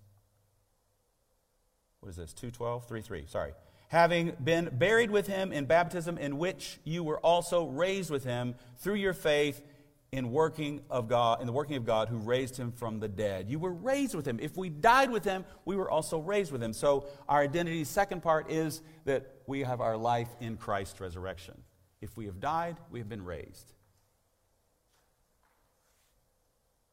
what 2.01 2.11
is 2.11 2.17
this, 2.17 2.35
2.12? 2.35 2.89
3.3, 2.89 3.31
sorry. 3.31 3.53
Having 3.89 4.33
been 4.43 4.71
buried 4.73 5.11
with 5.11 5.29
him 5.29 5.53
in 5.53 5.67
baptism, 5.67 6.19
in 6.19 6.37
which 6.37 6.81
you 6.83 7.05
were 7.05 7.21
also 7.21 7.67
raised 7.67 8.11
with 8.11 8.25
him 8.25 8.57
through 8.79 8.97
your 8.97 9.13
faith 9.13 9.63
in 10.11 10.33
working 10.33 10.81
of 10.91 11.09
God, 11.09 11.41
in 11.41 11.47
the 11.47 11.53
working 11.53 11.77
of 11.77 11.85
God 11.85 12.09
who 12.09 12.19
raised 12.19 12.57
him 12.57 12.73
from 12.73 12.99
the 12.99 13.07
dead. 13.07 13.49
You 13.49 13.61
were 13.61 13.73
raised 13.73 14.17
with 14.17 14.27
him. 14.27 14.41
If 14.43 14.57
we 14.57 14.69
died 14.69 15.11
with 15.11 15.25
him, 15.25 15.45
we 15.65 15.77
were 15.77 15.89
also 15.89 16.19
raised 16.19 16.51
with 16.51 16.63
him. 16.63 16.73
So 16.73 17.07
our 17.29 17.41
identity, 17.41 17.85
second 17.85 18.21
part, 18.21 18.51
is 18.51 18.83
that 19.05 19.27
we 19.47 19.61
have 19.61 19.81
our 19.81 19.97
life 19.97 20.29
in 20.41 20.57
Christ's 20.57 21.01
resurrection. 21.01 21.55
If 22.01 22.17
we 22.17 22.27
have 22.27 22.41
died, 22.41 22.79
we 22.91 22.99
have 22.99 23.09
been 23.09 23.25
raised. 23.25 23.75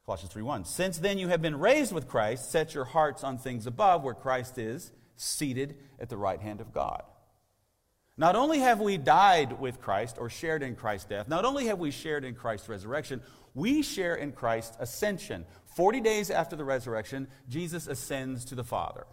Colossians 0.06 0.34
3:1. 0.34 0.66
Since 0.66 0.98
then 0.98 1.18
you 1.18 1.28
have 1.28 1.42
been 1.42 1.60
raised 1.60 1.92
with 1.92 2.08
Christ, 2.08 2.52
set 2.52 2.74
your 2.74 2.86
hearts 2.86 3.24
on 3.24 3.38
things 3.38 3.66
above 3.66 4.04
where 4.04 4.14
Christ 4.14 4.58
is, 4.58 4.92
seated 5.16 5.78
at 6.00 6.10
the 6.10 6.18
right 6.18 6.42
hand 6.42 6.60
of 6.60 6.74
God. 6.74 7.04
Not 8.18 8.36
only 8.36 8.60
have 8.60 8.80
we 8.80 8.98
died 8.98 9.60
with 9.60 9.82
Christ 9.82 10.18
or 10.20 10.30
shared 10.30 10.64
in 10.64 10.76
Christ's 10.76 11.08
death, 11.08 11.28
not 11.28 11.46
only 11.46 11.68
have 11.68 11.80
we 11.80 11.92
shared 11.92 12.24
in 12.26 12.36
Christ's 12.36 12.70
resurrection, 12.70 13.22
we 13.54 13.82
share 13.82 14.16
in 14.16 14.32
Christ's 14.32 14.78
ascension. 14.80 15.46
40 15.76 16.02
days 16.02 16.30
after 16.30 16.56
the 16.56 16.66
resurrection, 16.66 17.28
Jesus 17.48 17.88
ascends 17.88 18.46
to 18.46 18.56
the 18.56 18.64
Father. 18.64 19.08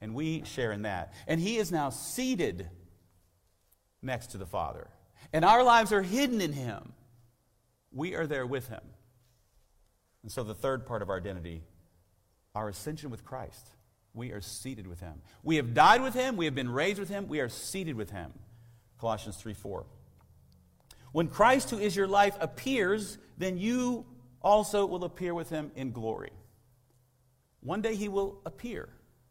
And 0.00 0.14
we 0.14 0.44
share 0.44 0.72
in 0.72 0.82
that. 0.82 1.12
And 1.26 1.40
he 1.40 1.58
is 1.58 1.70
now 1.70 1.90
seated 1.90 2.68
next 4.02 4.28
to 4.28 4.38
the 4.38 4.46
Father. 4.46 4.88
And 5.32 5.44
our 5.44 5.62
lives 5.62 5.92
are 5.92 6.02
hidden 6.02 6.40
in 6.40 6.52
him. 6.52 6.94
We 7.92 8.14
are 8.14 8.26
there 8.26 8.46
with 8.46 8.68
him. 8.68 8.82
And 10.22 10.30
so, 10.30 10.44
the 10.44 10.54
third 10.54 10.86
part 10.86 11.02
of 11.02 11.08
our 11.08 11.16
identity, 11.16 11.62
our 12.54 12.68
ascension 12.68 13.10
with 13.10 13.24
Christ. 13.24 13.68
We 14.12 14.32
are 14.32 14.40
seated 14.40 14.86
with 14.86 15.00
him. 15.00 15.22
We 15.42 15.56
have 15.56 15.72
died 15.72 16.02
with 16.02 16.14
him, 16.14 16.36
we 16.36 16.46
have 16.46 16.54
been 16.54 16.70
raised 16.70 16.98
with 16.98 17.08
him, 17.08 17.28
we 17.28 17.40
are 17.40 17.48
seated 17.48 17.94
with 17.94 18.10
him. 18.10 18.32
Colossians 18.98 19.36
3 19.36 19.54
4. 19.54 19.86
When 21.12 21.28
Christ, 21.28 21.70
who 21.70 21.78
is 21.78 21.96
your 21.96 22.06
life, 22.06 22.36
appears, 22.40 23.18
then 23.38 23.56
you 23.56 24.04
also 24.42 24.86
will 24.86 25.04
appear 25.04 25.34
with 25.34 25.50
him 25.50 25.70
in 25.74 25.92
glory. 25.92 26.30
One 27.60 27.82
day 27.82 27.94
he 27.94 28.08
will 28.08 28.40
appear, 28.44 28.88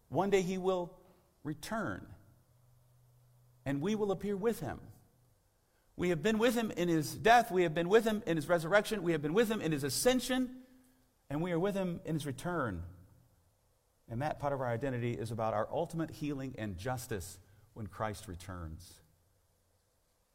one 0.10 0.30
day 0.30 0.42
he 0.42 0.58
will 0.58 0.94
return, 1.44 2.06
and 3.66 3.82
we 3.82 3.96
will 3.96 4.12
appear 4.12 4.38
with 4.38 4.60
him. 4.60 4.80
We 5.96 6.10
have 6.10 6.24
been 6.24 6.38
with 6.38 6.56
him 6.56 6.72
in 6.72 6.88
his 6.88 7.14
death, 7.14 7.52
we 7.52 7.64
have 7.64 7.74
been 7.74 7.90
with 7.90 8.06
him 8.06 8.24
in 8.26 8.38
his 8.38 8.48
resurrection, 8.48 9.04
we 9.04 9.12
have 9.12 9.22
been 9.22 9.34
with 9.34 9.52
him 9.52 9.62
in 9.62 9.72
his 9.72 9.84
ascension 9.84 10.59
and 11.30 11.42
we 11.42 11.52
are 11.52 11.60
with 11.60 11.76
him 11.76 12.00
in 12.06 12.16
his 12.16 12.26
return. 12.26 12.84
And 14.10 14.22
that 14.22 14.40
part 14.40 14.54
of 14.54 14.62
our 14.62 14.68
identity 14.68 15.14
is 15.14 15.32
about 15.32 15.54
our 15.54 15.68
ultimate 15.72 16.10
healing 16.10 16.56
and 16.58 16.78
justice 16.78 17.38
when 17.74 17.88
Christ 17.88 18.28
returns. 18.28 18.94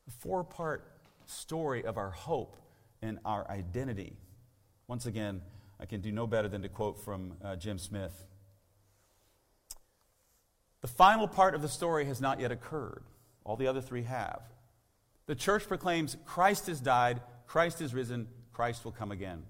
The 0.07 0.13
four 0.13 0.45
part 0.45 0.85
story 1.27 1.85
of 1.85 1.99
our 1.99 2.11
hope 2.11 2.57
and 3.03 3.19
our 3.25 3.49
identity. 3.51 4.17
Once 4.87 5.07
again, 5.07 5.41
I 5.81 5.87
can 5.87 6.01
do 6.01 6.13
no 6.13 6.27
better 6.27 6.49
than 6.49 6.63
to 6.63 6.69
quote 6.69 7.03
from 7.03 7.35
uh, 7.43 7.57
Jim 7.57 7.79
Smith. 7.79 8.27
The 10.83 10.89
final 10.89 11.27
part 11.27 11.55
of 11.55 11.63
the 11.63 11.69
story 11.69 12.05
has 12.05 12.21
not 12.21 12.41
yet 12.41 12.53
occurred. 12.53 13.05
All 13.45 13.57
the 13.57 13.67
other 13.67 13.81
three 13.81 14.03
have. 14.03 14.43
The 15.27 15.35
church 15.35 15.67
proclaims 15.67 16.17
Christ 16.27 16.67
has 16.67 16.81
died, 16.81 17.21
Christ 17.47 17.81
is 17.81 17.95
risen, 17.95 18.29
Christ 18.53 18.85
will 18.85 18.93
come 18.93 19.11
again. 19.11 19.45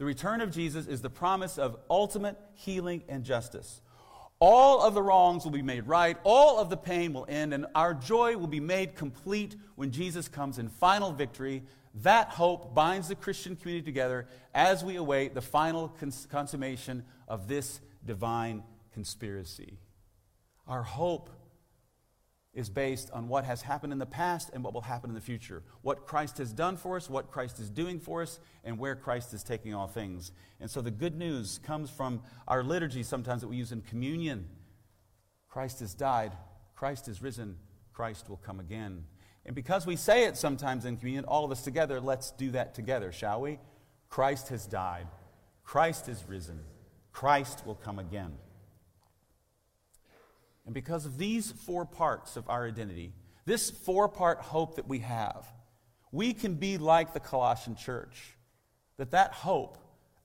The 0.00 0.06
return 0.06 0.40
of 0.40 0.50
Jesus 0.50 0.86
is 0.86 1.02
the 1.02 1.10
promise 1.10 1.58
of 1.58 1.76
ultimate 1.90 2.38
healing 2.54 3.02
and 3.06 3.22
justice. 3.22 3.82
All 4.38 4.80
of 4.80 4.94
the 4.94 5.02
wrongs 5.02 5.44
will 5.44 5.50
be 5.50 5.60
made 5.60 5.86
right, 5.86 6.16
all 6.24 6.58
of 6.58 6.70
the 6.70 6.76
pain 6.78 7.12
will 7.12 7.26
end, 7.28 7.52
and 7.52 7.66
our 7.74 7.92
joy 7.92 8.38
will 8.38 8.46
be 8.46 8.60
made 8.60 8.94
complete 8.94 9.56
when 9.74 9.90
Jesus 9.90 10.26
comes 10.26 10.58
in 10.58 10.70
final 10.70 11.12
victory. 11.12 11.64
That 11.96 12.28
hope 12.28 12.74
binds 12.74 13.08
the 13.08 13.14
Christian 13.14 13.56
community 13.56 13.84
together 13.84 14.26
as 14.54 14.82
we 14.82 14.96
await 14.96 15.34
the 15.34 15.42
final 15.42 15.88
cons- 15.88 16.26
consummation 16.30 17.04
of 17.28 17.46
this 17.46 17.82
divine 18.02 18.62
conspiracy. 18.94 19.76
Our 20.66 20.82
hope 20.82 21.28
is 22.52 22.68
based 22.68 23.10
on 23.12 23.28
what 23.28 23.44
has 23.44 23.62
happened 23.62 23.92
in 23.92 23.98
the 23.98 24.06
past 24.06 24.50
and 24.52 24.64
what 24.64 24.74
will 24.74 24.80
happen 24.80 25.10
in 25.10 25.14
the 25.14 25.20
future. 25.20 25.62
What 25.82 26.06
Christ 26.06 26.38
has 26.38 26.52
done 26.52 26.76
for 26.76 26.96
us, 26.96 27.08
what 27.08 27.30
Christ 27.30 27.60
is 27.60 27.70
doing 27.70 28.00
for 28.00 28.22
us, 28.22 28.40
and 28.64 28.76
where 28.76 28.96
Christ 28.96 29.32
is 29.32 29.44
taking 29.44 29.72
all 29.72 29.86
things. 29.86 30.32
And 30.58 30.68
so 30.68 30.80
the 30.80 30.90
good 30.90 31.16
news 31.16 31.60
comes 31.62 31.90
from 31.90 32.22
our 32.48 32.64
liturgy 32.64 33.04
sometimes 33.04 33.42
that 33.42 33.48
we 33.48 33.56
use 33.56 33.70
in 33.70 33.82
communion. 33.82 34.48
Christ 35.48 35.80
has 35.80 35.94
died, 35.94 36.32
Christ 36.74 37.06
is 37.06 37.22
risen, 37.22 37.56
Christ 37.92 38.28
will 38.28 38.36
come 38.36 38.58
again. 38.58 39.04
And 39.46 39.54
because 39.54 39.86
we 39.86 39.96
say 39.96 40.24
it 40.24 40.36
sometimes 40.36 40.84
in 40.84 40.96
communion, 40.96 41.24
all 41.24 41.44
of 41.44 41.52
us 41.52 41.62
together, 41.62 42.00
let's 42.00 42.32
do 42.32 42.50
that 42.50 42.74
together, 42.74 43.12
shall 43.12 43.40
we? 43.40 43.58
Christ 44.08 44.48
has 44.48 44.66
died, 44.66 45.06
Christ 45.62 46.08
is 46.08 46.24
risen, 46.26 46.60
Christ 47.12 47.64
will 47.64 47.76
come 47.76 48.00
again. 48.00 48.32
And 50.70 50.74
because 50.76 51.04
of 51.04 51.18
these 51.18 51.50
four 51.50 51.84
parts 51.84 52.36
of 52.36 52.48
our 52.48 52.64
identity, 52.64 53.12
this 53.44 53.70
four 53.70 54.08
part 54.08 54.38
hope 54.38 54.76
that 54.76 54.86
we 54.86 55.00
have, 55.00 55.44
we 56.12 56.32
can 56.32 56.54
be 56.54 56.78
like 56.78 57.12
the 57.12 57.18
Colossian 57.18 57.74
church. 57.74 58.36
That 58.96 59.10
that 59.10 59.32
hope, 59.32 59.78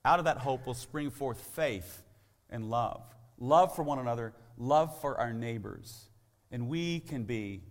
out 0.04 0.20
of 0.20 0.26
that 0.26 0.38
hope 0.38 0.64
will 0.64 0.74
spring 0.74 1.10
forth 1.10 1.40
faith 1.40 2.04
and 2.48 2.70
love. 2.70 3.02
Love 3.38 3.74
for 3.74 3.82
one 3.82 3.98
another, 3.98 4.34
love 4.56 4.96
for 5.00 5.18
our 5.18 5.32
neighbors. 5.32 6.10
And 6.52 6.68
we 6.68 7.00
can 7.00 7.24
be 7.24 7.64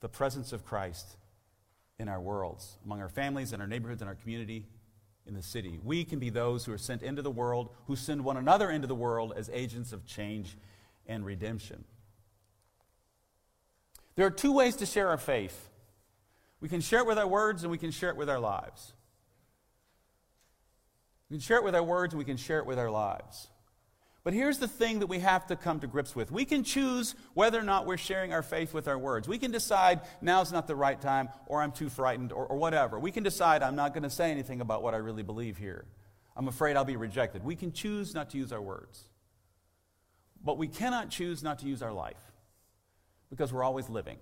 the 0.00 0.08
presence 0.08 0.54
of 0.54 0.64
Christ 0.64 1.18
in 1.98 2.08
our 2.08 2.22
worlds, 2.22 2.78
among 2.86 3.02
our 3.02 3.10
families, 3.10 3.52
in 3.52 3.60
our 3.60 3.66
neighborhoods, 3.66 4.00
in 4.00 4.08
our 4.08 4.14
community, 4.14 4.64
in 5.26 5.34
the 5.34 5.42
city. 5.42 5.78
We 5.84 6.04
can 6.04 6.18
be 6.18 6.30
those 6.30 6.64
who 6.64 6.72
are 6.72 6.78
sent 6.78 7.02
into 7.02 7.20
the 7.20 7.30
world, 7.30 7.68
who 7.86 7.96
send 7.96 8.24
one 8.24 8.38
another 8.38 8.70
into 8.70 8.86
the 8.86 8.94
world 8.94 9.34
as 9.36 9.50
agents 9.52 9.92
of 9.92 10.06
change 10.06 10.56
and 11.06 11.24
redemption. 11.24 11.84
There 14.16 14.26
are 14.26 14.30
two 14.30 14.52
ways 14.52 14.76
to 14.76 14.86
share 14.86 15.08
our 15.08 15.18
faith 15.18 15.70
we 16.64 16.70
can 16.70 16.80
share 16.80 17.00
it 17.00 17.06
with 17.06 17.18
our 17.18 17.26
words 17.26 17.62
and 17.62 17.70
we 17.70 17.76
can 17.76 17.90
share 17.90 18.08
it 18.08 18.16
with 18.16 18.30
our 18.30 18.38
lives. 18.38 18.94
We 21.28 21.36
can 21.36 21.42
share 21.42 21.58
it 21.58 21.62
with 21.62 21.74
our 21.74 21.82
words 21.82 22.14
and 22.14 22.18
we 22.18 22.24
can 22.24 22.38
share 22.38 22.58
it 22.58 22.64
with 22.64 22.78
our 22.78 22.90
lives. 22.90 23.48
But 24.22 24.32
here's 24.32 24.56
the 24.56 24.66
thing 24.66 25.00
that 25.00 25.08
we 25.08 25.18
have 25.18 25.46
to 25.48 25.56
come 25.56 25.80
to 25.80 25.86
grips 25.86 26.16
with. 26.16 26.32
We 26.32 26.46
can 26.46 26.64
choose 26.64 27.16
whether 27.34 27.58
or 27.58 27.64
not 27.64 27.84
we're 27.84 27.98
sharing 27.98 28.32
our 28.32 28.42
faith 28.42 28.72
with 28.72 28.88
our 28.88 28.96
words. 28.96 29.28
We 29.28 29.36
can 29.36 29.50
decide 29.50 30.00
now's 30.22 30.52
not 30.52 30.66
the 30.66 30.74
right 30.74 30.98
time, 30.98 31.28
or 31.44 31.60
I'm 31.60 31.70
too 31.70 31.90
frightened, 31.90 32.32
or, 32.32 32.46
or 32.46 32.56
whatever. 32.56 32.98
We 32.98 33.10
can 33.10 33.22
decide 33.24 33.62
I'm 33.62 33.76
not 33.76 33.92
going 33.92 34.04
to 34.04 34.08
say 34.08 34.30
anything 34.30 34.62
about 34.62 34.82
what 34.82 34.94
I 34.94 34.96
really 34.96 35.22
believe 35.22 35.58
here. 35.58 35.84
I'm 36.34 36.48
afraid 36.48 36.78
I'll 36.78 36.86
be 36.86 36.96
rejected. 36.96 37.44
We 37.44 37.56
can 37.56 37.72
choose 37.72 38.14
not 38.14 38.30
to 38.30 38.38
use 38.38 38.54
our 38.54 38.62
words. 38.62 39.04
But 40.44 40.58
we 40.58 40.68
cannot 40.68 41.10
choose 41.10 41.42
not 41.42 41.58
to 41.60 41.66
use 41.66 41.82
our 41.82 41.92
life 41.92 42.32
because 43.30 43.52
we're 43.52 43.64
always 43.64 43.88
living. 43.88 44.18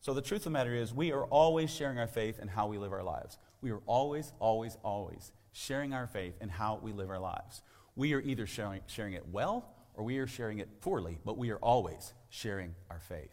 So 0.00 0.12
the 0.12 0.20
truth 0.20 0.40
of 0.40 0.44
the 0.44 0.50
matter 0.50 0.74
is, 0.74 0.92
we 0.92 1.12
are 1.12 1.24
always 1.24 1.74
sharing 1.74 1.98
our 1.98 2.06
faith 2.06 2.38
in 2.38 2.48
how 2.48 2.66
we 2.66 2.76
live 2.76 2.92
our 2.92 3.02
lives. 3.02 3.38
We 3.62 3.70
are 3.70 3.80
always, 3.86 4.32
always, 4.38 4.76
always 4.84 5.32
sharing 5.52 5.94
our 5.94 6.06
faith 6.06 6.34
in 6.42 6.50
how 6.50 6.78
we 6.82 6.92
live 6.92 7.08
our 7.08 7.18
lives. 7.18 7.62
We 7.96 8.12
are 8.12 8.20
either 8.20 8.46
sharing, 8.46 8.82
sharing 8.86 9.14
it 9.14 9.26
well 9.28 9.74
or 9.94 10.04
we 10.04 10.18
are 10.18 10.26
sharing 10.26 10.58
it 10.58 10.80
poorly, 10.80 11.18
but 11.24 11.38
we 11.38 11.50
are 11.50 11.58
always 11.58 12.12
sharing 12.28 12.74
our 12.90 13.00
faith. 13.00 13.30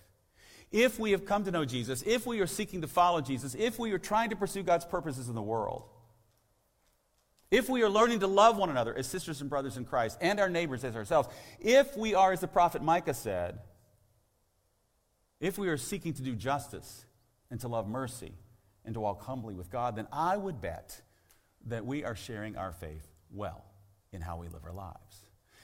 If 0.71 0.99
we 0.99 1.11
have 1.11 1.25
come 1.25 1.43
to 1.43 1.51
know 1.51 1.65
Jesus, 1.65 2.01
if 2.03 2.25
we 2.25 2.39
are 2.39 2.47
seeking 2.47 2.81
to 2.81 2.87
follow 2.87 3.19
Jesus, 3.19 3.55
if 3.55 3.77
we 3.77 3.91
are 3.91 3.99
trying 3.99 4.29
to 4.29 4.35
pursue 4.37 4.63
God's 4.63 4.85
purposes 4.85 5.27
in 5.27 5.35
the 5.35 5.41
world, 5.41 5.83
if 7.51 7.69
we 7.69 7.83
are 7.83 7.89
learning 7.89 8.21
to 8.21 8.27
love 8.27 8.57
one 8.57 8.69
another 8.69 8.97
as 8.97 9.05
sisters 9.05 9.41
and 9.41 9.49
brothers 9.49 9.75
in 9.75 9.83
Christ 9.83 10.17
and 10.21 10.39
our 10.39 10.49
neighbors 10.49 10.83
as 10.85 10.95
ourselves, 10.95 11.27
if 11.59 11.95
we 11.97 12.15
are, 12.15 12.31
as 12.31 12.39
the 12.39 12.47
prophet 12.47 12.81
Micah 12.81 13.13
said, 13.13 13.59
if 15.41 15.57
we 15.57 15.67
are 15.67 15.77
seeking 15.77 16.13
to 16.13 16.21
do 16.21 16.33
justice 16.33 17.05
and 17.49 17.59
to 17.59 17.67
love 17.67 17.87
mercy 17.87 18.31
and 18.85 18.93
to 18.93 19.01
walk 19.01 19.21
humbly 19.23 19.53
with 19.53 19.69
God, 19.69 19.97
then 19.97 20.07
I 20.11 20.37
would 20.37 20.61
bet 20.61 21.01
that 21.67 21.85
we 21.85 22.03
are 22.05 22.15
sharing 22.15 22.55
our 22.55 22.71
faith 22.71 23.05
well 23.31 23.65
in 24.13 24.21
how 24.21 24.37
we 24.37 24.47
live 24.47 24.63
our 24.65 24.73
lives. 24.73 25.17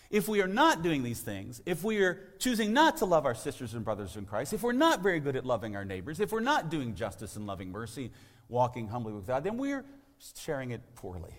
If 0.09 0.27
we 0.27 0.41
are 0.41 0.47
not 0.47 0.83
doing 0.83 1.03
these 1.03 1.21
things, 1.21 1.61
if 1.65 1.83
we 1.83 1.99
are 1.99 2.33
choosing 2.39 2.73
not 2.73 2.97
to 2.97 3.05
love 3.05 3.25
our 3.25 3.35
sisters 3.35 3.73
and 3.73 3.83
brothers 3.83 4.15
in 4.15 4.25
Christ, 4.25 4.53
if 4.53 4.63
we're 4.63 4.71
not 4.71 5.01
very 5.01 5.19
good 5.19 5.35
at 5.35 5.45
loving 5.45 5.75
our 5.75 5.85
neighbors, 5.85 6.19
if 6.19 6.31
we're 6.31 6.39
not 6.39 6.69
doing 6.69 6.95
justice 6.95 7.35
and 7.35 7.45
loving 7.45 7.71
mercy, 7.71 8.11
walking 8.49 8.87
humbly 8.87 9.13
with 9.13 9.27
God, 9.27 9.43
then 9.43 9.57
we're 9.57 9.85
sharing 10.35 10.71
it 10.71 10.81
poorly. 10.95 11.33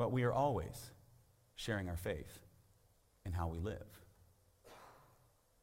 But 0.00 0.12
we 0.12 0.22
are 0.22 0.32
always 0.32 0.92
sharing 1.56 1.90
our 1.90 1.96
faith 1.98 2.40
in 3.26 3.32
how 3.32 3.48
we 3.48 3.58
live. 3.58 3.84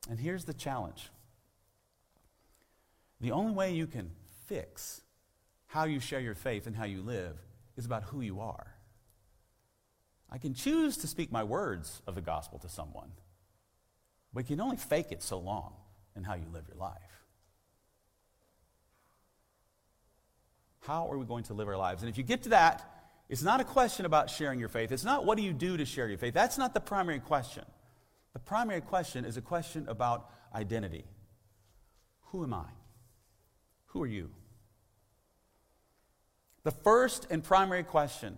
And 0.08 0.20
here's 0.20 0.46
the 0.46 0.54
challenge 0.54 1.10
the 3.20 3.32
only 3.32 3.54
way 3.54 3.74
you 3.74 3.88
can 3.88 4.12
fix 4.46 5.02
how 5.66 5.86
you 5.86 6.00
share 6.00 6.20
your 6.20 6.36
faith 6.36 6.68
and 6.68 6.76
how 6.76 6.86
you 6.86 7.02
live 7.02 7.36
is 7.78 7.88
about 7.88 8.04
who 8.04 8.22
you 8.22 8.40
are. 8.40 8.76
I 10.30 10.38
can 10.38 10.54
choose 10.54 10.98
to 10.98 11.08
speak 11.08 11.32
my 11.32 11.44
words 11.44 12.04
of 12.06 12.14
the 12.14 12.22
gospel 12.22 12.60
to 12.60 12.70
someone, 12.70 13.14
but 14.36 14.48
you 14.48 14.56
can 14.56 14.62
only 14.62 14.78
fake 14.78 15.08
it 15.10 15.24
so 15.24 15.40
long 15.40 15.74
in 16.16 16.24
how 16.24 16.36
you 16.36 16.46
live 16.54 16.66
your 16.68 16.78
life. 16.78 17.26
How 20.82 21.10
are 21.10 21.18
we 21.18 21.26
going 21.26 21.46
to 21.46 21.56
live 21.56 21.68
our 21.68 21.76
lives? 21.76 22.04
And 22.04 22.10
if 22.12 22.20
you 22.20 22.24
get 22.24 22.44
to 22.44 22.50
that, 22.50 22.97
it's 23.30 23.44
not 23.44 23.60
a 23.60 23.64
question 23.64 24.06
about 24.06 24.30
sharing 24.30 24.60
your 24.60 24.70
faith. 24.70 24.92
It's 24.92 25.04
not 25.04 25.26
what 25.26 25.38
do 25.38 25.44
you 25.44 25.54
do 25.54 25.78
to 25.78 25.86
share 25.86 26.08
your 26.08 26.18
faith. 26.18 26.34
That's 26.34 26.58
not 26.58 26.74
the 26.74 26.80
primary 26.80 27.20
question. 27.20 27.66
The 28.34 28.40
primary 28.40 28.82
question 28.82 29.26
is 29.26 29.36
a 29.38 29.42
question 29.42 29.86
about 29.90 30.30
identity. 30.54 31.06
Who 32.28 32.44
am 32.44 32.54
I? 32.54 32.66
Who 33.88 34.04
are 34.04 34.08
you? 34.08 34.30
The 36.64 36.72
first 36.72 37.28
and 37.30 37.44
primary 37.44 37.84
question 37.84 38.38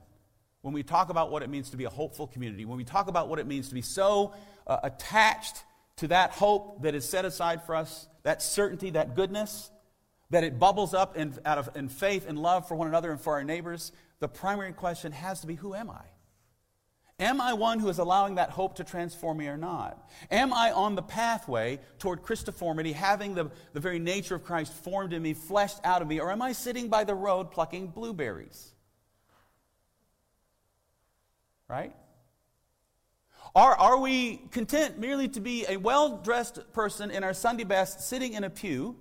when 0.62 0.74
we 0.74 0.84
talk 0.84 1.10
about 1.10 1.32
what 1.32 1.42
it 1.42 1.50
means 1.50 1.70
to 1.70 1.78
be 1.78 1.86
a 1.86 1.90
hopeful 1.90 2.28
community, 2.28 2.66
when 2.66 2.78
we 2.78 2.84
talk 2.84 3.08
about 3.08 3.30
what 3.30 3.40
it 3.40 3.48
means 3.48 3.70
to 3.70 3.74
be 3.74 3.82
so 3.82 4.34
uh, 4.68 4.78
attached 4.84 5.64
to 5.98 6.08
that 6.08 6.32
hope 6.32 6.82
that 6.84 6.96
is 6.96 7.08
set 7.08 7.26
aside 7.26 7.64
for 7.64 7.76
us, 7.76 8.08
that 8.24 8.42
certainty, 8.42 8.90
that 8.92 9.16
goodness, 9.16 9.72
that 10.30 10.44
it 10.44 10.60
bubbles 10.60 10.94
up 10.94 11.18
in, 11.18 11.34
out 11.46 11.58
of 11.58 11.76
in 11.76 11.90
faith 11.90 12.28
and 12.28 12.38
love 12.38 12.68
for 12.68 12.76
one 12.76 12.88
another 12.88 13.12
and 13.12 13.20
for 13.20 13.34
our 13.34 13.44
neighbors, 13.44 13.92
the 14.20 14.28
primary 14.28 14.74
question 14.74 15.12
has 15.12 15.42
to 15.42 15.48
be 15.48 15.56
who 15.56 15.74
am 15.74 15.90
I? 15.90 16.04
Am 17.20 17.42
I 17.42 17.54
one 17.54 17.80
who 17.80 17.90
is 17.90 18.00
allowing 18.00 18.36
that 18.36 18.50
hope 18.50 18.76
to 18.76 18.84
transform 18.86 19.40
me 19.40 19.48
or 19.48 19.58
not? 19.58 20.10
Am 20.32 20.54
I 20.54 20.72
on 20.72 20.96
the 20.96 21.02
pathway 21.02 21.80
toward 21.98 22.22
Christoformity, 22.22 22.94
having 22.94 23.36
the, 23.36 23.52
the 23.74 23.82
very 23.82 24.00
nature 24.00 24.36
of 24.36 24.46
Christ 24.46 24.72
formed 24.72 25.12
in 25.12 25.22
me, 25.22 25.34
fleshed 25.34 25.80
out 25.84 26.02
of 26.02 26.08
me, 26.08 26.22
or 26.22 26.32
am 26.32 26.42
I 26.42 26.54
sitting 26.54 26.88
by 26.88 27.04
the 27.04 27.14
road 27.14 27.52
plucking 27.52 27.88
blueberries? 27.88 28.74
Right? 31.68 31.94
Are, 33.54 33.76
are 33.76 34.00
we 34.00 34.38
content 34.52 34.98
merely 34.98 35.28
to 35.30 35.42
be 35.42 35.66
a 35.68 35.76
well 35.76 36.18
dressed 36.18 36.72
person 36.72 37.12
in 37.12 37.26
our 37.26 37.34
Sunday 37.34 37.66
best 37.66 38.02
sitting 38.02 38.34
in 38.34 38.46
a 38.46 38.50
pew? 38.50 38.96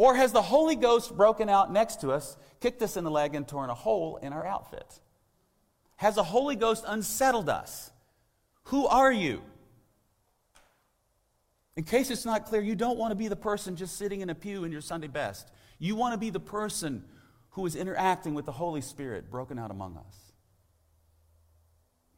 Or 0.00 0.14
has 0.14 0.32
the 0.32 0.40
Holy 0.40 0.76
Ghost 0.76 1.14
broken 1.14 1.50
out 1.50 1.70
next 1.70 2.00
to 2.00 2.10
us, 2.10 2.38
kicked 2.58 2.80
us 2.80 2.96
in 2.96 3.04
the 3.04 3.10
leg, 3.10 3.34
and 3.34 3.46
torn 3.46 3.68
a 3.68 3.74
hole 3.74 4.16
in 4.22 4.32
our 4.32 4.46
outfit? 4.46 4.98
Has 5.96 6.14
the 6.14 6.22
Holy 6.22 6.56
Ghost 6.56 6.86
unsettled 6.88 7.50
us? 7.50 7.90
Who 8.68 8.86
are 8.86 9.12
you? 9.12 9.42
In 11.76 11.84
case 11.84 12.10
it's 12.10 12.24
not 12.24 12.46
clear, 12.46 12.62
you 12.62 12.74
don't 12.74 12.96
want 12.96 13.10
to 13.10 13.14
be 13.14 13.28
the 13.28 13.36
person 13.36 13.76
just 13.76 13.98
sitting 13.98 14.22
in 14.22 14.30
a 14.30 14.34
pew 14.34 14.64
in 14.64 14.72
your 14.72 14.80
Sunday 14.80 15.06
best. 15.06 15.50
You 15.78 15.96
want 15.96 16.14
to 16.14 16.18
be 16.18 16.30
the 16.30 16.40
person 16.40 17.04
who 17.50 17.66
is 17.66 17.76
interacting 17.76 18.32
with 18.32 18.46
the 18.46 18.52
Holy 18.52 18.80
Spirit 18.80 19.30
broken 19.30 19.58
out 19.58 19.70
among 19.70 19.98
us. 19.98 20.32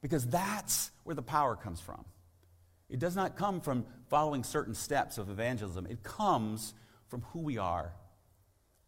Because 0.01 0.25
that's 0.25 0.93
where 1.03 1.17
the 1.17 1.21
power 1.21 1.57
comes 1.57 1.81
from. 1.81 2.05
It 2.89 3.01
does 3.01 3.17
not 3.17 3.37
come 3.37 3.61
from 3.61 3.87
following 4.09 4.45
certain 4.45 4.75
steps 4.77 5.19
of 5.19 5.29
evangelism, 5.29 5.89
it 5.91 6.05
comes 6.05 6.75
from 7.13 7.21
who 7.35 7.41
we 7.41 7.59
are, 7.59 7.93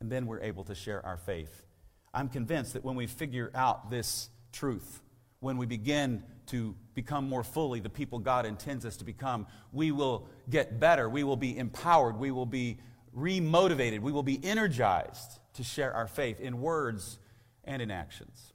and 0.01 0.11
then 0.11 0.25
we're 0.25 0.41
able 0.41 0.65
to 0.65 0.75
share 0.75 1.05
our 1.05 1.19
faith. 1.19 1.67
I'm 2.15 2.31
convinced 2.31 2.73
that 2.73 2.83
when 2.83 2.97
we 2.97 3.07
figure 3.07 3.51
out 3.55 3.91
this 3.91 4.31
truth, 4.51 5.03
when 5.41 5.59
we 5.59 5.67
begin 5.67 6.23
to 6.47 6.75
become 6.95 7.29
more 7.29 7.45
fully 7.45 7.81
the 7.81 7.91
people 7.91 8.19
God 8.19 8.47
intends 8.47 8.87
us 8.87 8.97
to 8.97 9.05
become, 9.05 9.47
we 9.73 9.93
will 9.93 10.27
get 10.49 10.81
better. 10.81 11.07
We 11.07 11.23
will 11.23 11.37
be 11.37 11.59
empowered. 11.59 12.17
We 12.17 12.31
will 12.31 12.47
be 12.47 12.79
remotivated. 13.15 14.01
We 14.01 14.11
will 14.11 14.23
be 14.23 14.43
energized 14.43 15.39
to 15.57 15.63
share 15.63 15.93
our 15.93 16.07
faith 16.07 16.41
in 16.41 16.63
words 16.63 17.19
and 17.63 17.83
in 17.83 17.91
actions 17.91 18.55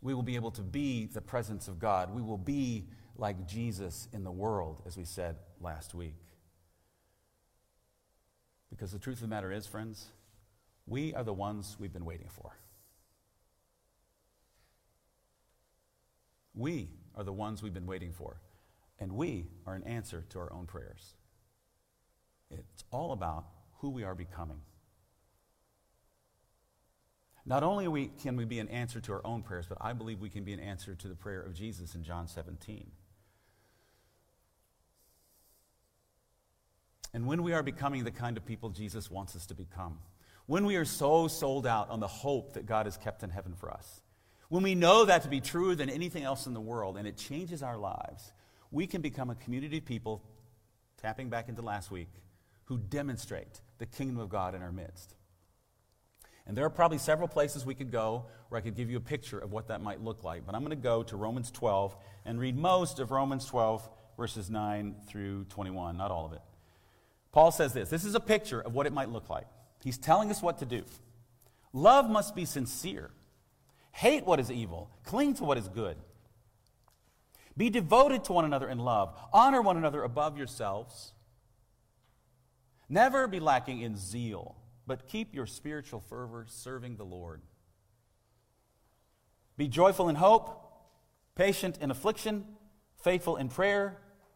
we 0.00 0.14
will 0.14 0.22
be 0.22 0.36
able 0.36 0.50
to 0.52 0.62
be 0.62 1.06
the 1.06 1.20
presence 1.20 1.68
of 1.68 1.78
God. 1.78 2.14
We 2.14 2.22
will 2.22 2.38
be 2.38 2.86
like 3.16 3.46
Jesus 3.46 4.08
in 4.12 4.22
the 4.22 4.30
world, 4.30 4.82
as 4.86 4.96
we 4.96 5.04
said 5.04 5.36
last 5.60 5.94
week. 5.94 6.14
Because 8.70 8.92
the 8.92 8.98
truth 8.98 9.16
of 9.16 9.22
the 9.22 9.28
matter 9.28 9.50
is, 9.50 9.66
friends, 9.66 10.06
we 10.86 11.14
are 11.14 11.24
the 11.24 11.32
ones 11.32 11.76
we've 11.78 11.92
been 11.92 12.04
waiting 12.04 12.28
for. 12.28 12.56
We 16.54 16.90
are 17.14 17.24
the 17.24 17.32
ones 17.32 17.62
we've 17.62 17.74
been 17.74 17.86
waiting 17.86 18.12
for. 18.12 18.40
And 18.98 19.12
we 19.12 19.46
are 19.66 19.74
an 19.74 19.84
answer 19.84 20.24
to 20.30 20.38
our 20.38 20.52
own 20.52 20.66
prayers. 20.66 21.14
It's 22.50 22.84
all 22.90 23.12
about 23.12 23.46
who 23.78 23.90
we 23.90 24.02
are 24.02 24.14
becoming. 24.14 24.60
Not 27.46 27.62
only 27.62 28.10
can 28.22 28.36
we 28.36 28.44
be 28.44 28.58
an 28.58 28.68
answer 28.68 29.00
to 29.00 29.12
our 29.12 29.26
own 29.26 29.42
prayers, 29.42 29.66
but 29.66 29.78
I 29.80 29.92
believe 29.92 30.20
we 30.20 30.28
can 30.28 30.44
be 30.44 30.52
an 30.52 30.60
answer 30.60 30.94
to 30.94 31.08
the 31.08 31.14
prayer 31.14 31.40
of 31.40 31.54
Jesus 31.54 31.94
in 31.94 32.02
John 32.02 32.26
17. 32.26 32.90
And 37.12 37.26
when 37.26 37.42
we 37.42 37.52
are 37.52 37.62
becoming 37.62 38.04
the 38.04 38.10
kind 38.10 38.36
of 38.36 38.44
people 38.44 38.70
Jesus 38.70 39.10
wants 39.10 39.34
us 39.34 39.46
to 39.46 39.54
become, 39.54 39.98
when 40.46 40.64
we 40.64 40.76
are 40.76 40.84
so 40.84 41.28
sold 41.28 41.66
out 41.66 41.90
on 41.90 42.00
the 42.00 42.06
hope 42.06 42.54
that 42.54 42.66
God 42.66 42.86
has 42.86 42.96
kept 42.96 43.22
in 43.22 43.30
heaven 43.30 43.54
for 43.54 43.70
us, 43.70 44.02
when 44.48 44.62
we 44.62 44.74
know 44.74 45.04
that 45.04 45.22
to 45.22 45.28
be 45.28 45.40
truer 45.40 45.74
than 45.74 45.90
anything 45.90 46.22
else 46.22 46.46
in 46.46 46.54
the 46.54 46.60
world 46.60 46.96
and 46.96 47.06
it 47.06 47.16
changes 47.16 47.62
our 47.62 47.76
lives, 47.76 48.32
we 48.70 48.86
can 48.86 49.02
become 49.02 49.30
a 49.30 49.34
community 49.34 49.78
of 49.78 49.84
people, 49.84 50.22
tapping 50.96 51.28
back 51.28 51.48
into 51.48 51.62
last 51.62 51.90
week, 51.90 52.08
who 52.64 52.78
demonstrate 52.78 53.60
the 53.78 53.86
kingdom 53.86 54.18
of 54.18 54.28
God 54.28 54.54
in 54.54 54.62
our 54.62 54.72
midst. 54.72 55.14
And 56.46 56.56
there 56.56 56.64
are 56.64 56.70
probably 56.70 56.96
several 56.96 57.28
places 57.28 57.66
we 57.66 57.74
could 57.74 57.92
go 57.92 58.24
where 58.48 58.58
I 58.58 58.62
could 58.62 58.74
give 58.74 58.90
you 58.90 58.96
a 58.96 59.00
picture 59.00 59.38
of 59.38 59.52
what 59.52 59.68
that 59.68 59.82
might 59.82 60.02
look 60.02 60.24
like. 60.24 60.46
But 60.46 60.54
I'm 60.54 60.62
going 60.62 60.70
to 60.70 60.82
go 60.82 61.02
to 61.02 61.16
Romans 61.16 61.50
12 61.50 61.94
and 62.24 62.40
read 62.40 62.56
most 62.56 63.00
of 63.00 63.10
Romans 63.10 63.44
12, 63.44 63.86
verses 64.16 64.48
9 64.48 64.96
through 65.06 65.44
21, 65.44 65.98
not 65.98 66.10
all 66.10 66.24
of 66.24 66.32
it. 66.32 66.40
Paul 67.32 67.50
says 67.50 67.72
this 67.72 67.90
this 67.90 68.04
is 68.04 68.14
a 68.14 68.20
picture 68.20 68.60
of 68.60 68.74
what 68.74 68.86
it 68.86 68.92
might 68.92 69.10
look 69.10 69.28
like. 69.28 69.46
He's 69.82 69.98
telling 69.98 70.30
us 70.30 70.42
what 70.42 70.58
to 70.58 70.66
do. 70.66 70.84
Love 71.72 72.08
must 72.08 72.34
be 72.34 72.44
sincere. 72.44 73.10
Hate 73.92 74.24
what 74.24 74.40
is 74.40 74.50
evil, 74.50 74.90
cling 75.04 75.34
to 75.34 75.44
what 75.44 75.58
is 75.58 75.68
good. 75.68 75.96
Be 77.56 77.70
devoted 77.70 78.22
to 78.24 78.32
one 78.32 78.44
another 78.44 78.68
in 78.68 78.78
love. 78.78 79.18
Honor 79.32 79.60
one 79.60 79.76
another 79.76 80.04
above 80.04 80.38
yourselves. 80.38 81.12
Never 82.88 83.26
be 83.26 83.40
lacking 83.40 83.80
in 83.80 83.96
zeal, 83.96 84.56
but 84.86 85.08
keep 85.08 85.34
your 85.34 85.46
spiritual 85.46 86.00
fervor 86.00 86.46
serving 86.48 86.96
the 86.96 87.04
Lord. 87.04 87.42
Be 89.56 89.66
joyful 89.66 90.08
in 90.08 90.14
hope, 90.14 90.64
patient 91.34 91.78
in 91.80 91.90
affliction, 91.90 92.44
faithful 93.02 93.36
in 93.36 93.48
prayer. 93.48 93.98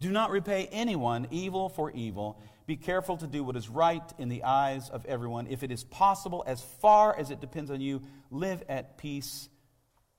Do 0.00 0.10
not 0.10 0.30
repay 0.30 0.68
anyone 0.70 1.26
evil 1.30 1.68
for 1.68 1.90
evil. 1.90 2.40
Be 2.66 2.76
careful 2.76 3.16
to 3.18 3.26
do 3.26 3.42
what 3.42 3.56
is 3.56 3.68
right 3.68 4.02
in 4.18 4.28
the 4.28 4.42
eyes 4.44 4.90
of 4.90 5.06
everyone. 5.06 5.46
If 5.46 5.62
it 5.62 5.70
is 5.70 5.84
possible, 5.84 6.44
as 6.46 6.60
far 6.60 7.16
as 7.16 7.30
it 7.30 7.40
depends 7.40 7.70
on 7.70 7.80
you, 7.80 8.02
live 8.30 8.62
at 8.68 8.98
peace 8.98 9.48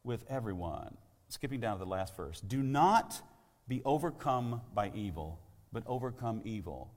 with 0.03 0.23
everyone. 0.29 0.97
Skipping 1.29 1.59
down 1.59 1.77
to 1.77 1.83
the 1.83 1.89
last 1.89 2.15
verse. 2.15 2.39
Do 2.39 2.63
not 2.63 3.21
be 3.67 3.81
overcome 3.83 4.61
by 4.73 4.91
evil, 4.95 5.39
but 5.71 5.83
overcome 5.85 6.41
evil 6.45 6.93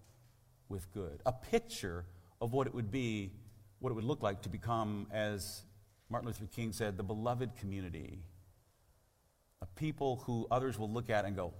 with 0.68 0.90
good. 0.92 1.20
A 1.26 1.32
picture 1.32 2.06
of 2.40 2.52
what 2.52 2.66
it 2.66 2.74
would 2.74 2.90
be 2.90 3.32
what 3.80 3.90
it 3.90 3.94
would 3.94 4.04
look 4.04 4.22
like 4.22 4.42
to 4.42 4.48
become, 4.48 5.06
as 5.10 5.62
Martin 6.10 6.28
Luther 6.28 6.46
King 6.54 6.72
said, 6.72 6.96
the 6.96 7.02
beloved 7.02 7.56
community. 7.56 8.18
A 9.62 9.66
people 9.66 10.22
who 10.26 10.46
others 10.50 10.78
will 10.78 10.90
look 10.90 11.10
at 11.10 11.24
and 11.24 11.34
go, 11.34 11.54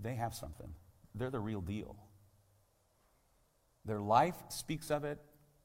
they 0.00 0.14
have 0.14 0.34
something. 0.34 0.72
They're 1.14 1.30
the 1.30 1.40
real 1.40 1.60
deal. 1.60 1.96
Their 3.84 4.00
life 4.00 4.36
speaks 4.48 4.90
of 4.90 5.04
it 5.04 5.18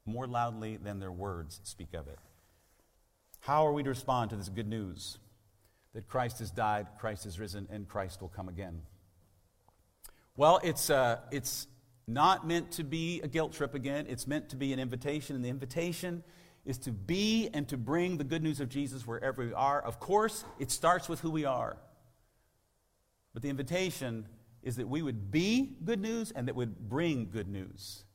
more 0.06 0.28
loudly 0.28 0.78
than 0.78 1.00
their 1.00 1.12
words 1.12 1.60
speak 1.64 1.94
of 1.94 2.08
it. 2.08 2.20
How 3.40 3.68
are 3.68 3.74
we 3.74 3.84
to 3.84 3.90
respond 3.90 4.32
to 4.32 4.36
this 4.36 4.50
good 4.50 4.68
news 4.68 5.18
that 5.94 6.08
Christ 6.08 6.40
has 6.40 6.52
died, 6.52 6.88
Christ 7.00 7.26
has 7.26 7.40
risen, 7.40 7.68
and 7.72 7.88
Christ 7.88 8.22
will 8.22 8.30
come 8.30 8.50
again? 8.50 8.82
Well, 10.36 10.60
it's, 10.64 10.90
uh, 10.90 11.20
it's 11.32 11.68
not 12.08 12.48
meant 12.48 12.72
to 12.74 12.84
be 12.84 13.22
a 13.22 13.28
guilt 13.28 13.54
trip 13.54 13.74
again, 13.74 14.06
it's 14.10 14.28
meant 14.28 14.50
to 14.50 14.56
be 14.56 14.74
an 14.74 14.80
invitation, 14.80 15.36
and 15.36 15.46
the 15.46 15.50
invitation 15.50 16.24
is 16.66 16.78
to 16.80 16.92
be 16.92 17.50
and 17.54 17.68
to 17.68 17.78
bring 17.78 18.18
the 18.18 18.24
good 18.24 18.42
news 18.42 18.60
of 18.60 18.70
Jesus 18.70 19.06
wherever 19.06 19.46
we 19.46 19.54
are. 19.54 19.82
Of 19.82 20.00
course, 20.00 20.44
it 20.60 20.72
starts 20.72 21.08
with 21.08 21.20
who 21.20 21.30
we 21.30 21.46
are. 21.46 21.78
But 23.36 23.42
the 23.42 23.50
invitation 23.50 24.30
is 24.64 24.78
that 24.78 24.88
we 24.88 25.02
would 25.02 25.30
be 25.30 25.76
good 25.84 26.00
news 26.00 26.32
and 26.32 26.48
that 26.48 26.56
would 26.56 26.90
bring 26.90 27.30
good 27.30 27.50
news. 27.50 28.06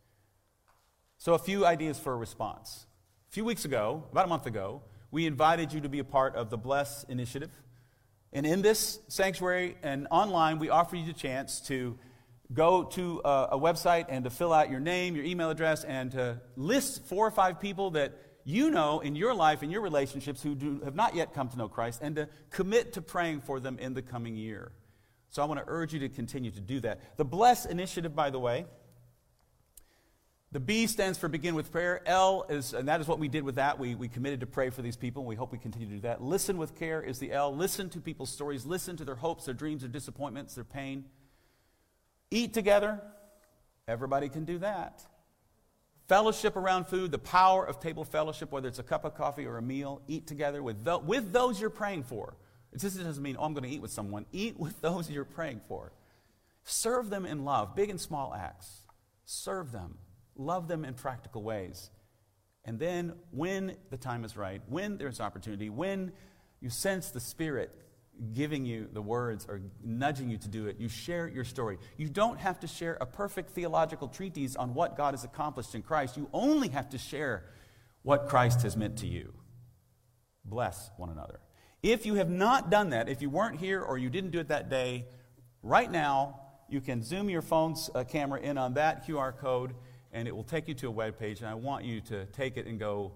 So, 1.18 1.34
a 1.34 1.38
few 1.38 1.66
ideas 1.66 1.98
for 1.98 2.14
a 2.14 2.16
response. 2.16 2.86
A 3.28 3.32
few 3.32 3.44
weeks 3.44 3.66
ago, 3.66 4.04
about 4.10 4.24
a 4.24 4.28
month 4.28 4.46
ago, 4.46 4.80
we 5.10 5.26
invited 5.26 5.74
you 5.74 5.82
to 5.82 5.90
be 5.90 5.98
a 5.98 6.04
part 6.04 6.36
of 6.36 6.48
the 6.48 6.56
Bless 6.56 7.04
Initiative. 7.04 7.50
And 8.32 8.46
in 8.46 8.62
this 8.62 8.98
sanctuary 9.08 9.76
and 9.82 10.08
online, 10.10 10.58
we 10.58 10.70
offer 10.70 10.96
you 10.96 11.04
the 11.04 11.12
chance 11.12 11.60
to 11.66 11.98
go 12.54 12.84
to 12.84 13.20
a, 13.22 13.48
a, 13.52 13.58
website 13.58 14.06
and 14.08 14.24
to 14.24 14.30
fill 14.30 14.54
out 14.54 14.70
your 14.70 14.80
name, 14.80 15.14
your 15.14 15.26
email 15.26 15.50
address, 15.50 15.84
and 15.84 16.12
to 16.12 16.40
list 16.56 17.04
four 17.04 17.26
or 17.26 17.30
five 17.30 17.60
people 17.60 17.90
that 17.90 18.14
you 18.44 18.70
know 18.70 19.00
in 19.00 19.14
your 19.14 19.34
life, 19.34 19.62
in 19.62 19.70
your 19.70 19.82
relationships, 19.82 20.42
who 20.42 20.54
do, 20.54 20.80
have 20.82 20.94
not 20.94 21.14
yet 21.14 21.34
come 21.34 21.48
to 21.50 21.58
know 21.58 21.68
Christ, 21.68 22.00
and 22.02 22.16
to 22.16 22.28
commit 22.48 22.94
to 22.94 23.02
praying 23.02 23.42
for 23.42 23.60
them 23.60 23.78
in 23.78 23.92
the 23.92 24.00
coming 24.02 24.34
year. 24.34 24.72
So 25.30 25.42
I 25.42 25.44
want 25.46 25.60
to 25.60 25.64
urge 25.68 25.94
you 25.94 26.00
to 26.00 26.08
continue 26.08 26.50
to 26.50 26.60
do 26.60 26.80
that. 26.80 27.16
The 27.16 27.24
Bless 27.24 27.64
initiative, 27.64 28.14
by 28.14 28.30
the 28.30 28.38
way, 28.38 28.66
the 30.52 30.58
B 30.58 30.88
stands 30.88 31.16
for 31.16 31.28
begin 31.28 31.54
with 31.54 31.70
prayer. 31.70 32.02
L 32.04 32.44
is, 32.48 32.74
and 32.74 32.88
that 32.88 33.00
is 33.00 33.06
what 33.06 33.20
we 33.20 33.28
did 33.28 33.44
with 33.44 33.54
that. 33.54 33.78
We, 33.78 33.94
we 33.94 34.08
committed 34.08 34.40
to 34.40 34.46
pray 34.46 34.70
for 34.70 34.82
these 34.82 34.96
people, 34.96 35.22
and 35.22 35.28
we 35.28 35.36
hope 35.36 35.52
we 35.52 35.58
continue 35.58 35.86
to 35.86 35.94
do 35.94 36.00
that. 36.00 36.20
Listen 36.20 36.58
with 36.58 36.74
care 36.74 37.00
is 37.00 37.20
the 37.20 37.30
L. 37.30 37.54
Listen 37.54 37.88
to 37.90 38.00
people's 38.00 38.30
stories. 38.30 38.66
Listen 38.66 38.96
to 38.96 39.04
their 39.04 39.14
hopes, 39.14 39.44
their 39.44 39.54
dreams, 39.54 39.82
their 39.82 39.90
disappointments, 39.90 40.56
their 40.56 40.64
pain. 40.64 41.04
Eat 42.32 42.52
together. 42.52 43.00
Everybody 43.86 44.28
can 44.28 44.44
do 44.44 44.58
that. 44.58 45.06
Fellowship 46.08 46.56
around 46.56 46.88
food, 46.88 47.12
the 47.12 47.18
power 47.18 47.64
of 47.64 47.78
table 47.78 48.04
fellowship, 48.04 48.50
whether 48.50 48.66
it's 48.66 48.80
a 48.80 48.82
cup 48.82 49.04
of 49.04 49.14
coffee 49.14 49.46
or 49.46 49.58
a 49.58 49.62
meal, 49.62 50.02
eat 50.08 50.26
together 50.26 50.60
with, 50.60 50.82
the, 50.82 50.98
with 50.98 51.32
those 51.32 51.60
you're 51.60 51.70
praying 51.70 52.02
for. 52.02 52.34
It 52.72 52.80
just 52.80 53.02
doesn't 53.02 53.22
mean, 53.22 53.36
oh, 53.38 53.44
I'm 53.44 53.54
going 53.54 53.64
to 53.64 53.70
eat 53.70 53.82
with 53.82 53.90
someone. 53.90 54.26
Eat 54.32 54.58
with 54.58 54.80
those 54.82 55.10
you're 55.10 55.24
praying 55.24 55.60
for. 55.68 55.92
Serve 56.64 57.10
them 57.10 57.26
in 57.26 57.44
love, 57.44 57.74
big 57.74 57.90
and 57.90 58.00
small 58.00 58.34
acts. 58.34 58.86
Serve 59.24 59.72
them. 59.72 59.98
Love 60.36 60.68
them 60.68 60.84
in 60.84 60.94
practical 60.94 61.42
ways. 61.42 61.90
And 62.64 62.78
then, 62.78 63.14
when 63.30 63.76
the 63.90 63.96
time 63.96 64.24
is 64.24 64.36
right, 64.36 64.60
when 64.68 64.98
there's 64.98 65.20
opportunity, 65.20 65.70
when 65.70 66.12
you 66.60 66.68
sense 66.68 67.10
the 67.10 67.20
Spirit 67.20 67.74
giving 68.32 68.64
you 68.64 68.88
the 68.92 69.02
words 69.02 69.46
or 69.48 69.60
nudging 69.82 70.28
you 70.28 70.36
to 70.38 70.48
do 70.48 70.66
it. 70.66 70.76
You 70.78 70.88
share 70.88 71.28
your 71.28 71.44
story. 71.44 71.78
You 71.96 72.08
don't 72.08 72.38
have 72.38 72.60
to 72.60 72.66
share 72.66 72.98
a 73.00 73.06
perfect 73.06 73.50
theological 73.50 74.08
treatise 74.08 74.56
on 74.56 74.74
what 74.74 74.96
God 74.96 75.14
has 75.14 75.24
accomplished 75.24 75.74
in 75.74 75.82
Christ. 75.82 76.16
You 76.16 76.28
only 76.32 76.68
have 76.68 76.90
to 76.90 76.98
share 76.98 77.44
what 78.02 78.28
Christ 78.28 78.62
has 78.62 78.76
meant 78.76 78.98
to 78.98 79.06
you. 79.06 79.32
Bless 80.44 80.90
one 80.96 81.10
another. 81.10 81.40
If 81.82 82.04
you 82.04 82.14
have 82.14 82.28
not 82.28 82.70
done 82.70 82.90
that, 82.90 83.08
if 83.08 83.22
you 83.22 83.30
weren't 83.30 83.58
here 83.58 83.80
or 83.80 83.96
you 83.96 84.10
didn't 84.10 84.30
do 84.30 84.38
it 84.38 84.48
that 84.48 84.68
day, 84.68 85.06
right 85.62 85.90
now 85.90 86.40
you 86.68 86.80
can 86.80 87.02
zoom 87.02 87.30
your 87.30 87.42
phone's 87.42 87.88
uh, 87.94 88.04
camera 88.04 88.40
in 88.40 88.58
on 88.58 88.74
that 88.74 89.06
QR 89.06 89.36
code 89.36 89.74
and 90.12 90.28
it 90.28 90.34
will 90.34 90.44
take 90.44 90.68
you 90.68 90.74
to 90.74 90.88
a 90.88 90.90
web 90.90 91.18
page. 91.18 91.40
And 91.40 91.48
I 91.48 91.54
want 91.54 91.84
you 91.84 92.00
to 92.02 92.26
take 92.26 92.56
it 92.56 92.66
and 92.66 92.78
go 92.78 93.12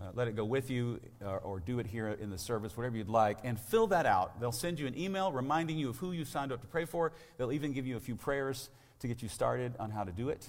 uh, 0.00 0.10
let 0.14 0.26
it 0.26 0.34
go 0.34 0.44
with 0.44 0.70
you 0.70 0.98
or, 1.20 1.38
or, 1.40 1.60
do 1.60 1.78
it 1.78 1.86
here 1.86 2.08
in 2.08 2.30
the 2.30 2.38
service, 2.38 2.76
whatever 2.76 2.96
you'd 2.96 3.08
like, 3.08 3.38
and 3.44 3.60
fill 3.60 3.86
that 3.88 4.06
out. 4.06 4.40
They'll 4.40 4.50
send 4.50 4.80
you 4.80 4.86
an 4.86 4.98
email 4.98 5.30
reminding 5.30 5.78
you 5.78 5.90
of 5.90 5.98
who 5.98 6.12
you 6.12 6.24
signed 6.24 6.50
up 6.50 6.62
to 6.62 6.66
pray 6.66 6.86
for. 6.86 7.12
They'll 7.36 7.52
even 7.52 7.72
give 7.72 7.86
you 7.86 7.96
a 7.98 8.00
few 8.00 8.16
prayers 8.16 8.70
to 9.00 9.06
get 9.06 9.22
you 9.22 9.28
started 9.28 9.74
on 9.78 9.90
how 9.90 10.02
to 10.04 10.10
do 10.10 10.30
it. 10.30 10.48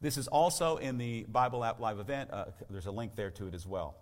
This 0.00 0.18
is 0.18 0.28
also 0.28 0.76
in 0.76 0.98
the 0.98 1.24
Bible 1.24 1.64
app 1.64 1.80
live 1.80 1.98
event. 1.98 2.30
Uh, 2.30 2.44
there's 2.68 2.86
a 2.86 2.90
link 2.90 3.16
there 3.16 3.30
to 3.30 3.46
it 3.48 3.54
as 3.54 3.66
well. 3.66 3.96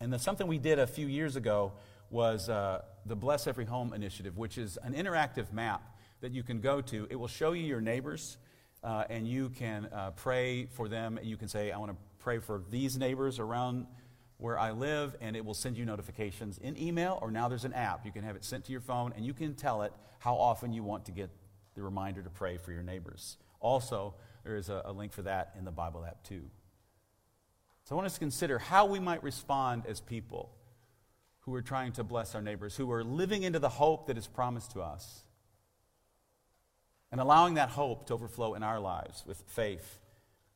And 0.00 0.12
then 0.12 0.20
something 0.20 0.46
we 0.46 0.58
did 0.58 0.78
a 0.78 0.86
few 0.86 1.06
years 1.06 1.36
ago 1.36 1.72
was 2.10 2.48
uh, 2.48 2.82
the 3.06 3.16
Bless 3.16 3.46
Every 3.46 3.64
Home 3.64 3.92
initiative, 3.92 4.36
which 4.36 4.58
is 4.58 4.78
an 4.82 4.94
interactive 4.94 5.52
map 5.52 5.96
that 6.20 6.32
you 6.32 6.42
can 6.42 6.60
go 6.60 6.80
to. 6.82 7.06
It 7.10 7.16
will 7.16 7.28
show 7.28 7.52
you 7.52 7.64
your 7.64 7.80
neighbors, 7.80 8.36
uh, 8.84 9.04
and 9.08 9.26
you 9.26 9.48
can 9.50 9.86
uh, 9.86 10.10
pray 10.12 10.66
for 10.66 10.88
them. 10.88 11.18
You 11.22 11.36
can 11.36 11.48
say, 11.48 11.72
I 11.72 11.78
want 11.78 11.92
to 11.92 11.96
pray 12.18 12.38
for 12.38 12.62
these 12.70 12.98
neighbors 12.98 13.38
around 13.38 13.86
where 14.38 14.58
I 14.58 14.72
live, 14.72 15.16
and 15.20 15.34
it 15.34 15.44
will 15.44 15.54
send 15.54 15.78
you 15.78 15.86
notifications 15.86 16.58
in 16.58 16.80
email, 16.80 17.18
or 17.22 17.30
now 17.30 17.48
there's 17.48 17.64
an 17.64 17.72
app. 17.72 18.04
You 18.04 18.12
can 18.12 18.22
have 18.22 18.36
it 18.36 18.44
sent 18.44 18.66
to 18.66 18.72
your 18.72 18.82
phone, 18.82 19.14
and 19.16 19.24
you 19.24 19.32
can 19.32 19.54
tell 19.54 19.82
it 19.82 19.92
how 20.18 20.34
often 20.34 20.72
you 20.72 20.82
want 20.82 21.06
to 21.06 21.12
get 21.12 21.30
the 21.74 21.82
reminder 21.82 22.22
to 22.22 22.30
pray 22.30 22.58
for 22.58 22.70
your 22.70 22.82
neighbors. 22.82 23.38
Also, 23.60 24.14
there 24.44 24.56
is 24.56 24.68
a, 24.68 24.82
a 24.84 24.92
link 24.92 25.12
for 25.12 25.22
that 25.22 25.54
in 25.58 25.64
the 25.64 25.70
Bible 25.70 26.04
app, 26.04 26.22
too. 26.22 26.42
So 27.86 27.94
I 27.94 27.96
want 27.96 28.06
us 28.06 28.14
to 28.14 28.18
consider 28.18 28.58
how 28.58 28.86
we 28.86 28.98
might 28.98 29.22
respond 29.22 29.84
as 29.86 30.00
people 30.00 30.50
who 31.42 31.54
are 31.54 31.62
trying 31.62 31.92
to 31.92 32.02
bless 32.02 32.34
our 32.34 32.42
neighbors, 32.42 32.74
who 32.74 32.90
are 32.90 33.04
living 33.04 33.44
into 33.44 33.60
the 33.60 33.68
hope 33.68 34.08
that 34.08 34.18
is 34.18 34.26
promised 34.26 34.72
to 34.72 34.80
us, 34.80 35.22
and 37.12 37.20
allowing 37.20 37.54
that 37.54 37.68
hope 37.68 38.08
to 38.08 38.14
overflow 38.14 38.54
in 38.54 38.64
our 38.64 38.80
lives 38.80 39.22
with 39.24 39.40
faith 39.46 40.00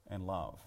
and 0.09 0.27
love. 0.27 0.59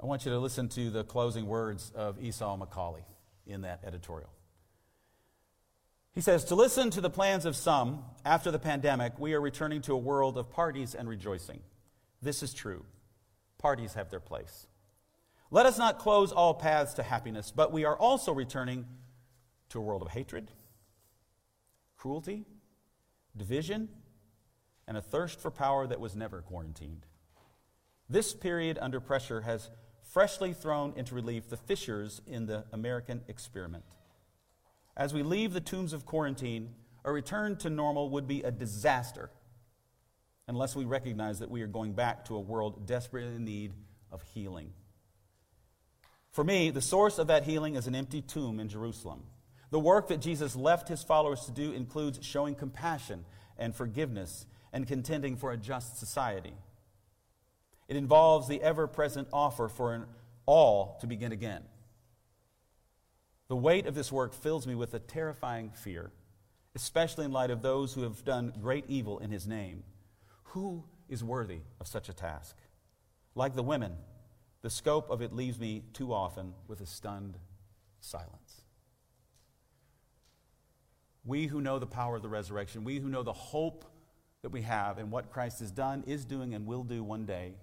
I 0.00 0.06
want 0.06 0.24
you 0.24 0.30
to 0.30 0.38
listen 0.38 0.70
to 0.70 0.88
the 0.88 1.04
closing 1.04 1.46
words 1.46 1.92
of 1.94 2.18
Esau 2.18 2.56
McCaulley 2.56 3.04
in 3.46 3.60
that 3.62 3.80
editorial. 3.84 4.30
He 6.14 6.22
says, 6.22 6.46
To 6.46 6.54
listen 6.54 6.88
to 6.92 7.02
the 7.02 7.10
plans 7.10 7.44
of 7.44 7.54
some, 7.54 8.02
after 8.24 8.50
the 8.50 8.58
pandemic, 8.58 9.18
we 9.18 9.34
are 9.34 9.42
returning 9.42 9.82
to 9.82 9.92
a 9.92 9.98
world 9.98 10.38
of 10.38 10.48
parties 10.48 10.94
and 10.94 11.06
rejoicing. 11.06 11.60
This 12.22 12.42
is 12.42 12.54
true. 12.54 12.86
Parties 13.58 13.94
have 13.94 14.10
their 14.10 14.20
place. 14.20 14.66
Let 15.50 15.66
us 15.66 15.78
not 15.78 15.98
close 15.98 16.30
all 16.30 16.54
paths 16.54 16.94
to 16.94 17.02
happiness, 17.02 17.52
but 17.54 17.72
we 17.72 17.84
are 17.84 17.96
also 17.96 18.32
returning 18.32 18.86
to 19.70 19.78
a 19.78 19.82
world 19.82 20.02
of 20.02 20.08
hatred, 20.08 20.50
cruelty, 21.96 22.44
division, 23.36 23.88
and 24.86 24.96
a 24.96 25.02
thirst 25.02 25.40
for 25.40 25.50
power 25.50 25.86
that 25.86 26.00
was 26.00 26.14
never 26.14 26.42
quarantined. 26.42 27.06
This 28.08 28.32
period 28.32 28.78
under 28.80 29.00
pressure 29.00 29.42
has 29.42 29.70
freshly 30.02 30.52
thrown 30.52 30.94
into 30.96 31.14
relief 31.14 31.48
the 31.48 31.56
fissures 31.56 32.22
in 32.26 32.46
the 32.46 32.64
American 32.72 33.22
experiment. 33.28 33.84
As 34.96 35.12
we 35.12 35.22
leave 35.22 35.52
the 35.52 35.60
tombs 35.60 35.92
of 35.92 36.06
quarantine, 36.06 36.74
a 37.04 37.12
return 37.12 37.56
to 37.56 37.70
normal 37.70 38.10
would 38.10 38.26
be 38.26 38.42
a 38.42 38.50
disaster 38.50 39.30
unless 40.48 40.74
we 40.74 40.84
recognize 40.84 41.38
that 41.38 41.50
we 41.50 41.62
are 41.62 41.66
going 41.66 41.92
back 41.92 42.24
to 42.24 42.34
a 42.34 42.40
world 42.40 42.86
desperately 42.86 43.36
in 43.36 43.44
need 43.44 43.72
of 44.10 44.22
healing. 44.34 44.72
For 46.32 46.42
me, 46.42 46.70
the 46.70 46.80
source 46.80 47.18
of 47.18 47.26
that 47.26 47.44
healing 47.44 47.76
is 47.76 47.86
an 47.86 47.94
empty 47.94 48.22
tomb 48.22 48.58
in 48.58 48.68
Jerusalem. 48.68 49.22
The 49.70 49.78
work 49.78 50.08
that 50.08 50.20
Jesus 50.20 50.56
left 50.56 50.88
his 50.88 51.02
followers 51.02 51.44
to 51.44 51.52
do 51.52 51.72
includes 51.72 52.24
showing 52.24 52.54
compassion 52.54 53.24
and 53.58 53.74
forgiveness 53.74 54.46
and 54.72 54.86
contending 54.86 55.36
for 55.36 55.52
a 55.52 55.56
just 55.56 55.98
society. 55.98 56.54
It 57.86 57.96
involves 57.96 58.48
the 58.48 58.62
ever 58.62 58.86
present 58.86 59.28
offer 59.32 59.68
for 59.68 60.08
all 60.46 60.96
to 61.00 61.06
begin 61.06 61.32
again. 61.32 61.62
The 63.48 63.56
weight 63.56 63.86
of 63.86 63.94
this 63.94 64.12
work 64.12 64.34
fills 64.34 64.66
me 64.66 64.74
with 64.74 64.94
a 64.94 64.98
terrifying 64.98 65.70
fear, 65.70 66.10
especially 66.74 67.24
in 67.24 67.32
light 67.32 67.50
of 67.50 67.62
those 67.62 67.94
who 67.94 68.02
have 68.02 68.24
done 68.24 68.52
great 68.60 68.84
evil 68.88 69.18
in 69.18 69.30
his 69.30 69.46
name. 69.46 69.82
Who 70.52 70.84
is 71.08 71.22
worthy 71.24 71.60
of 71.80 71.86
such 71.86 72.08
a 72.08 72.12
task? 72.12 72.56
Like 73.34 73.54
the 73.54 73.62
women, 73.62 73.96
the 74.62 74.70
scope 74.70 75.10
of 75.10 75.22
it 75.22 75.32
leaves 75.32 75.58
me 75.58 75.84
too 75.92 76.12
often 76.12 76.54
with 76.66 76.80
a 76.80 76.86
stunned 76.86 77.38
silence. 78.00 78.62
We 81.24 81.46
who 81.46 81.60
know 81.60 81.78
the 81.78 81.86
power 81.86 82.16
of 82.16 82.22
the 82.22 82.28
resurrection, 82.28 82.84
we 82.84 82.98
who 82.98 83.08
know 83.08 83.22
the 83.22 83.32
hope 83.32 83.84
that 84.42 84.50
we 84.50 84.62
have 84.62 84.98
and 84.98 85.10
what 85.10 85.30
Christ 85.30 85.60
has 85.60 85.70
done, 85.70 86.04
is 86.06 86.24
doing, 86.24 86.54
and 86.54 86.66
will 86.66 86.84
do 86.84 87.02
one 87.02 87.26
day, 87.26 87.54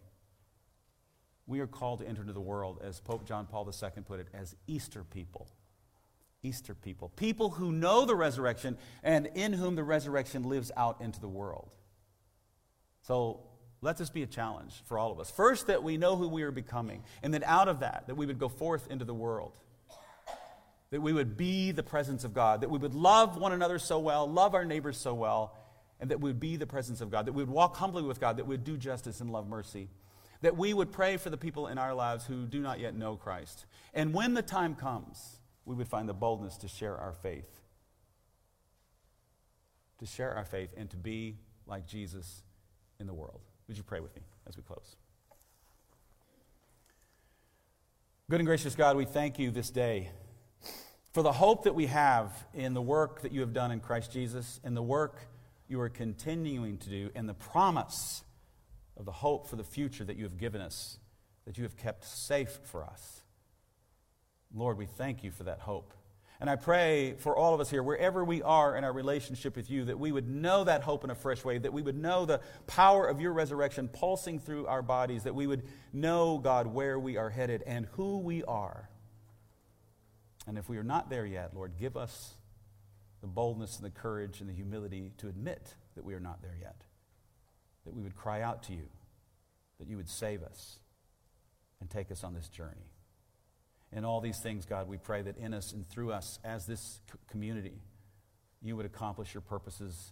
we 1.47 1.59
are 1.59 1.67
called 1.67 1.99
to 1.99 2.07
enter 2.07 2.21
into 2.21 2.33
the 2.33 2.41
world, 2.41 2.81
as 2.83 2.99
Pope 2.99 3.25
John 3.25 3.45
Paul 3.45 3.67
II 3.69 4.03
put 4.03 4.19
it, 4.19 4.27
as 4.33 4.55
Easter 4.67 5.03
people. 5.03 5.47
Easter 6.43 6.75
people. 6.75 7.09
People 7.15 7.49
who 7.51 7.71
know 7.71 8.05
the 8.05 8.15
resurrection 8.15 8.77
and 9.03 9.27
in 9.35 9.53
whom 9.53 9.75
the 9.75 9.83
resurrection 9.83 10.43
lives 10.43 10.71
out 10.77 11.01
into 11.01 11.19
the 11.19 11.27
world. 11.27 11.71
So 13.07 13.41
let 13.81 13.97
this 13.97 14.09
be 14.09 14.23
a 14.23 14.27
challenge 14.27 14.81
for 14.85 14.97
all 14.97 15.11
of 15.11 15.19
us. 15.19 15.29
First, 15.29 15.67
that 15.67 15.83
we 15.83 15.97
know 15.97 16.15
who 16.15 16.27
we 16.27 16.41
are 16.41 16.51
becoming, 16.51 17.03
and 17.21 17.33
that 17.35 17.43
out 17.43 17.67
of 17.67 17.81
that, 17.81 18.05
that 18.07 18.15
we 18.15 18.25
would 18.25 18.39
go 18.39 18.49
forth 18.49 18.89
into 18.89 19.05
the 19.05 19.13
world. 19.13 19.51
That 20.89 21.01
we 21.01 21.13
would 21.13 21.37
be 21.37 21.71
the 21.71 21.83
presence 21.83 22.23
of 22.23 22.33
God, 22.33 22.61
that 22.61 22.69
we 22.69 22.79
would 22.79 22.95
love 22.95 23.37
one 23.37 23.53
another 23.53 23.77
so 23.77 23.99
well, 23.99 24.27
love 24.27 24.55
our 24.55 24.65
neighbors 24.65 24.97
so 24.97 25.13
well, 25.13 25.55
and 25.99 26.09
that 26.09 26.19
we 26.19 26.31
would 26.31 26.39
be 26.39 26.55
the 26.55 26.65
presence 26.65 26.99
of 26.99 27.11
God, 27.11 27.27
that 27.27 27.33
we 27.33 27.43
would 27.43 27.53
walk 27.53 27.75
humbly 27.75 28.01
with 28.01 28.19
God, 28.19 28.37
that 28.37 28.47
we 28.47 28.55
would 28.55 28.63
do 28.63 28.75
justice 28.75 29.21
and 29.21 29.29
love 29.29 29.47
mercy, 29.47 29.89
that 30.41 30.57
we 30.57 30.73
would 30.73 30.91
pray 30.91 31.17
for 31.17 31.29
the 31.29 31.37
people 31.37 31.67
in 31.67 31.77
our 31.77 31.93
lives 31.93 32.25
who 32.25 32.45
do 32.45 32.59
not 32.59 32.79
yet 32.79 32.95
know 32.95 33.15
Christ. 33.15 33.65
And 33.93 34.15
when 34.15 34.33
the 34.33 34.41
time 34.41 34.73
comes, 34.73 35.39
we 35.63 35.75
would 35.75 35.87
find 35.87 36.09
the 36.09 36.13
boldness 36.13 36.57
to 36.57 36.67
share 36.67 36.97
our 36.97 37.13
faith. 37.13 37.61
To 39.99 40.07
share 40.07 40.35
our 40.35 40.45
faith 40.45 40.73
and 40.75 40.89
to 40.89 40.97
be 40.97 41.37
like 41.67 41.87
Jesus 41.87 42.41
in 42.99 43.07
the 43.07 43.13
world. 43.13 43.41
Would 43.67 43.77
you 43.77 43.83
pray 43.83 43.99
with 43.99 44.15
me 44.15 44.21
as 44.47 44.57
we 44.57 44.63
close? 44.63 44.95
Good 48.29 48.39
and 48.39 48.47
gracious 48.47 48.75
God, 48.75 48.97
we 48.97 49.05
thank 49.05 49.37
you 49.37 49.51
this 49.51 49.69
day 49.69 50.09
for 51.13 51.21
the 51.21 51.31
hope 51.31 51.63
that 51.63 51.75
we 51.75 51.85
have 51.85 52.31
in 52.53 52.73
the 52.73 52.81
work 52.81 53.21
that 53.21 53.31
you 53.31 53.39
have 53.41 53.53
done 53.53 53.71
in 53.71 53.79
Christ 53.79 54.11
Jesus 54.11 54.59
in 54.63 54.73
the 54.73 54.83
work 54.83 55.27
you 55.67 55.79
are 55.79 55.89
continuing 55.89 56.77
to 56.79 56.89
do 56.89 57.09
and 57.15 57.27
the 57.27 57.33
promise 57.33 58.23
of 58.97 59.05
the 59.05 59.11
hope 59.11 59.47
for 59.47 59.55
the 59.55 59.63
future 59.63 60.03
that 60.03 60.17
you 60.17 60.23
have 60.23 60.37
given 60.37 60.61
us, 60.61 60.99
that 61.45 61.57
you 61.57 61.63
have 61.63 61.77
kept 61.77 62.03
safe 62.05 62.59
for 62.63 62.83
us. 62.83 63.21
Lord, 64.53 64.77
we 64.77 64.85
thank 64.85 65.23
you 65.23 65.31
for 65.31 65.43
that 65.43 65.59
hope. 65.61 65.93
And 66.39 66.49
I 66.49 66.57
pray 66.57 67.15
for 67.19 67.35
all 67.35 67.53
of 67.53 67.61
us 67.61 67.69
here, 67.69 67.81
wherever 67.81 68.23
we 68.23 68.41
are 68.41 68.75
in 68.75 68.83
our 68.83 68.91
relationship 68.91 69.55
with 69.55 69.69
you, 69.69 69.85
that 69.85 69.97
we 69.97 70.11
would 70.11 70.27
know 70.27 70.65
that 70.65 70.83
hope 70.83 71.03
in 71.03 71.09
a 71.09 71.15
fresh 71.15 71.45
way, 71.45 71.57
that 71.57 71.71
we 71.71 71.81
would 71.81 71.97
know 71.97 72.25
the 72.25 72.41
power 72.67 73.07
of 73.07 73.21
your 73.21 73.31
resurrection 73.31 73.87
pulsing 73.87 74.39
through 74.39 74.67
our 74.67 74.81
bodies, 74.81 75.23
that 75.23 75.35
we 75.35 75.47
would 75.47 75.63
know, 75.93 76.37
God, 76.37 76.67
where 76.67 76.99
we 76.99 77.15
are 77.15 77.29
headed 77.29 77.63
and 77.65 77.87
who 77.93 78.17
we 78.17 78.43
are. 78.43 78.89
And 80.45 80.57
if 80.57 80.67
we 80.67 80.77
are 80.77 80.83
not 80.83 81.09
there 81.09 81.25
yet, 81.25 81.55
Lord, 81.55 81.73
give 81.79 81.95
us 81.95 82.35
the 83.21 83.27
boldness 83.27 83.77
and 83.77 83.85
the 83.85 83.89
courage 83.89 84.41
and 84.41 84.49
the 84.49 84.53
humility 84.53 85.13
to 85.17 85.27
admit 85.27 85.73
that 85.95 86.03
we 86.03 86.13
are 86.13 86.19
not 86.19 86.41
there 86.41 86.57
yet, 86.61 86.83
that 87.85 87.93
we 87.95 88.03
would 88.03 88.15
cry 88.15 88.41
out 88.41 88.61
to 88.63 88.73
you, 88.73 88.89
that 89.79 89.87
you 89.87 89.95
would 89.95 90.09
save 90.09 90.43
us 90.43 90.79
and 91.79 91.89
take 91.89 92.11
us 92.11 92.23
on 92.23 92.33
this 92.33 92.49
journey. 92.49 92.91
In 93.95 94.03
all 94.03 94.19
these 94.19 94.39
things, 94.39 94.65
God, 94.65 94.89
we 94.89 94.97
pray 94.97 95.21
that 95.21 95.37
in 95.37 95.53
us 95.53 95.71
and 95.71 95.87
through 95.87 96.11
us 96.11 96.37
as 96.43 96.65
this 96.65 96.99
community, 97.29 97.79
you 98.61 98.75
would 98.75 98.85
accomplish 98.85 99.33
your 99.33 99.41
purposes 99.41 100.11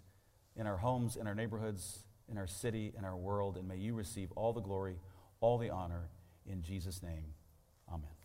in 0.55 0.65
our 0.65 0.77
homes, 0.77 1.17
in 1.17 1.27
our 1.27 1.35
neighborhoods, 1.35 2.05
in 2.31 2.37
our 2.37 2.47
city, 2.47 2.93
in 2.97 3.03
our 3.03 3.17
world, 3.17 3.57
and 3.57 3.67
may 3.67 3.75
you 3.75 3.93
receive 3.93 4.31
all 4.37 4.53
the 4.53 4.61
glory, 4.61 4.95
all 5.41 5.57
the 5.57 5.69
honor. 5.69 6.09
In 6.45 6.61
Jesus' 6.61 7.03
name, 7.03 7.33
amen. 7.89 8.22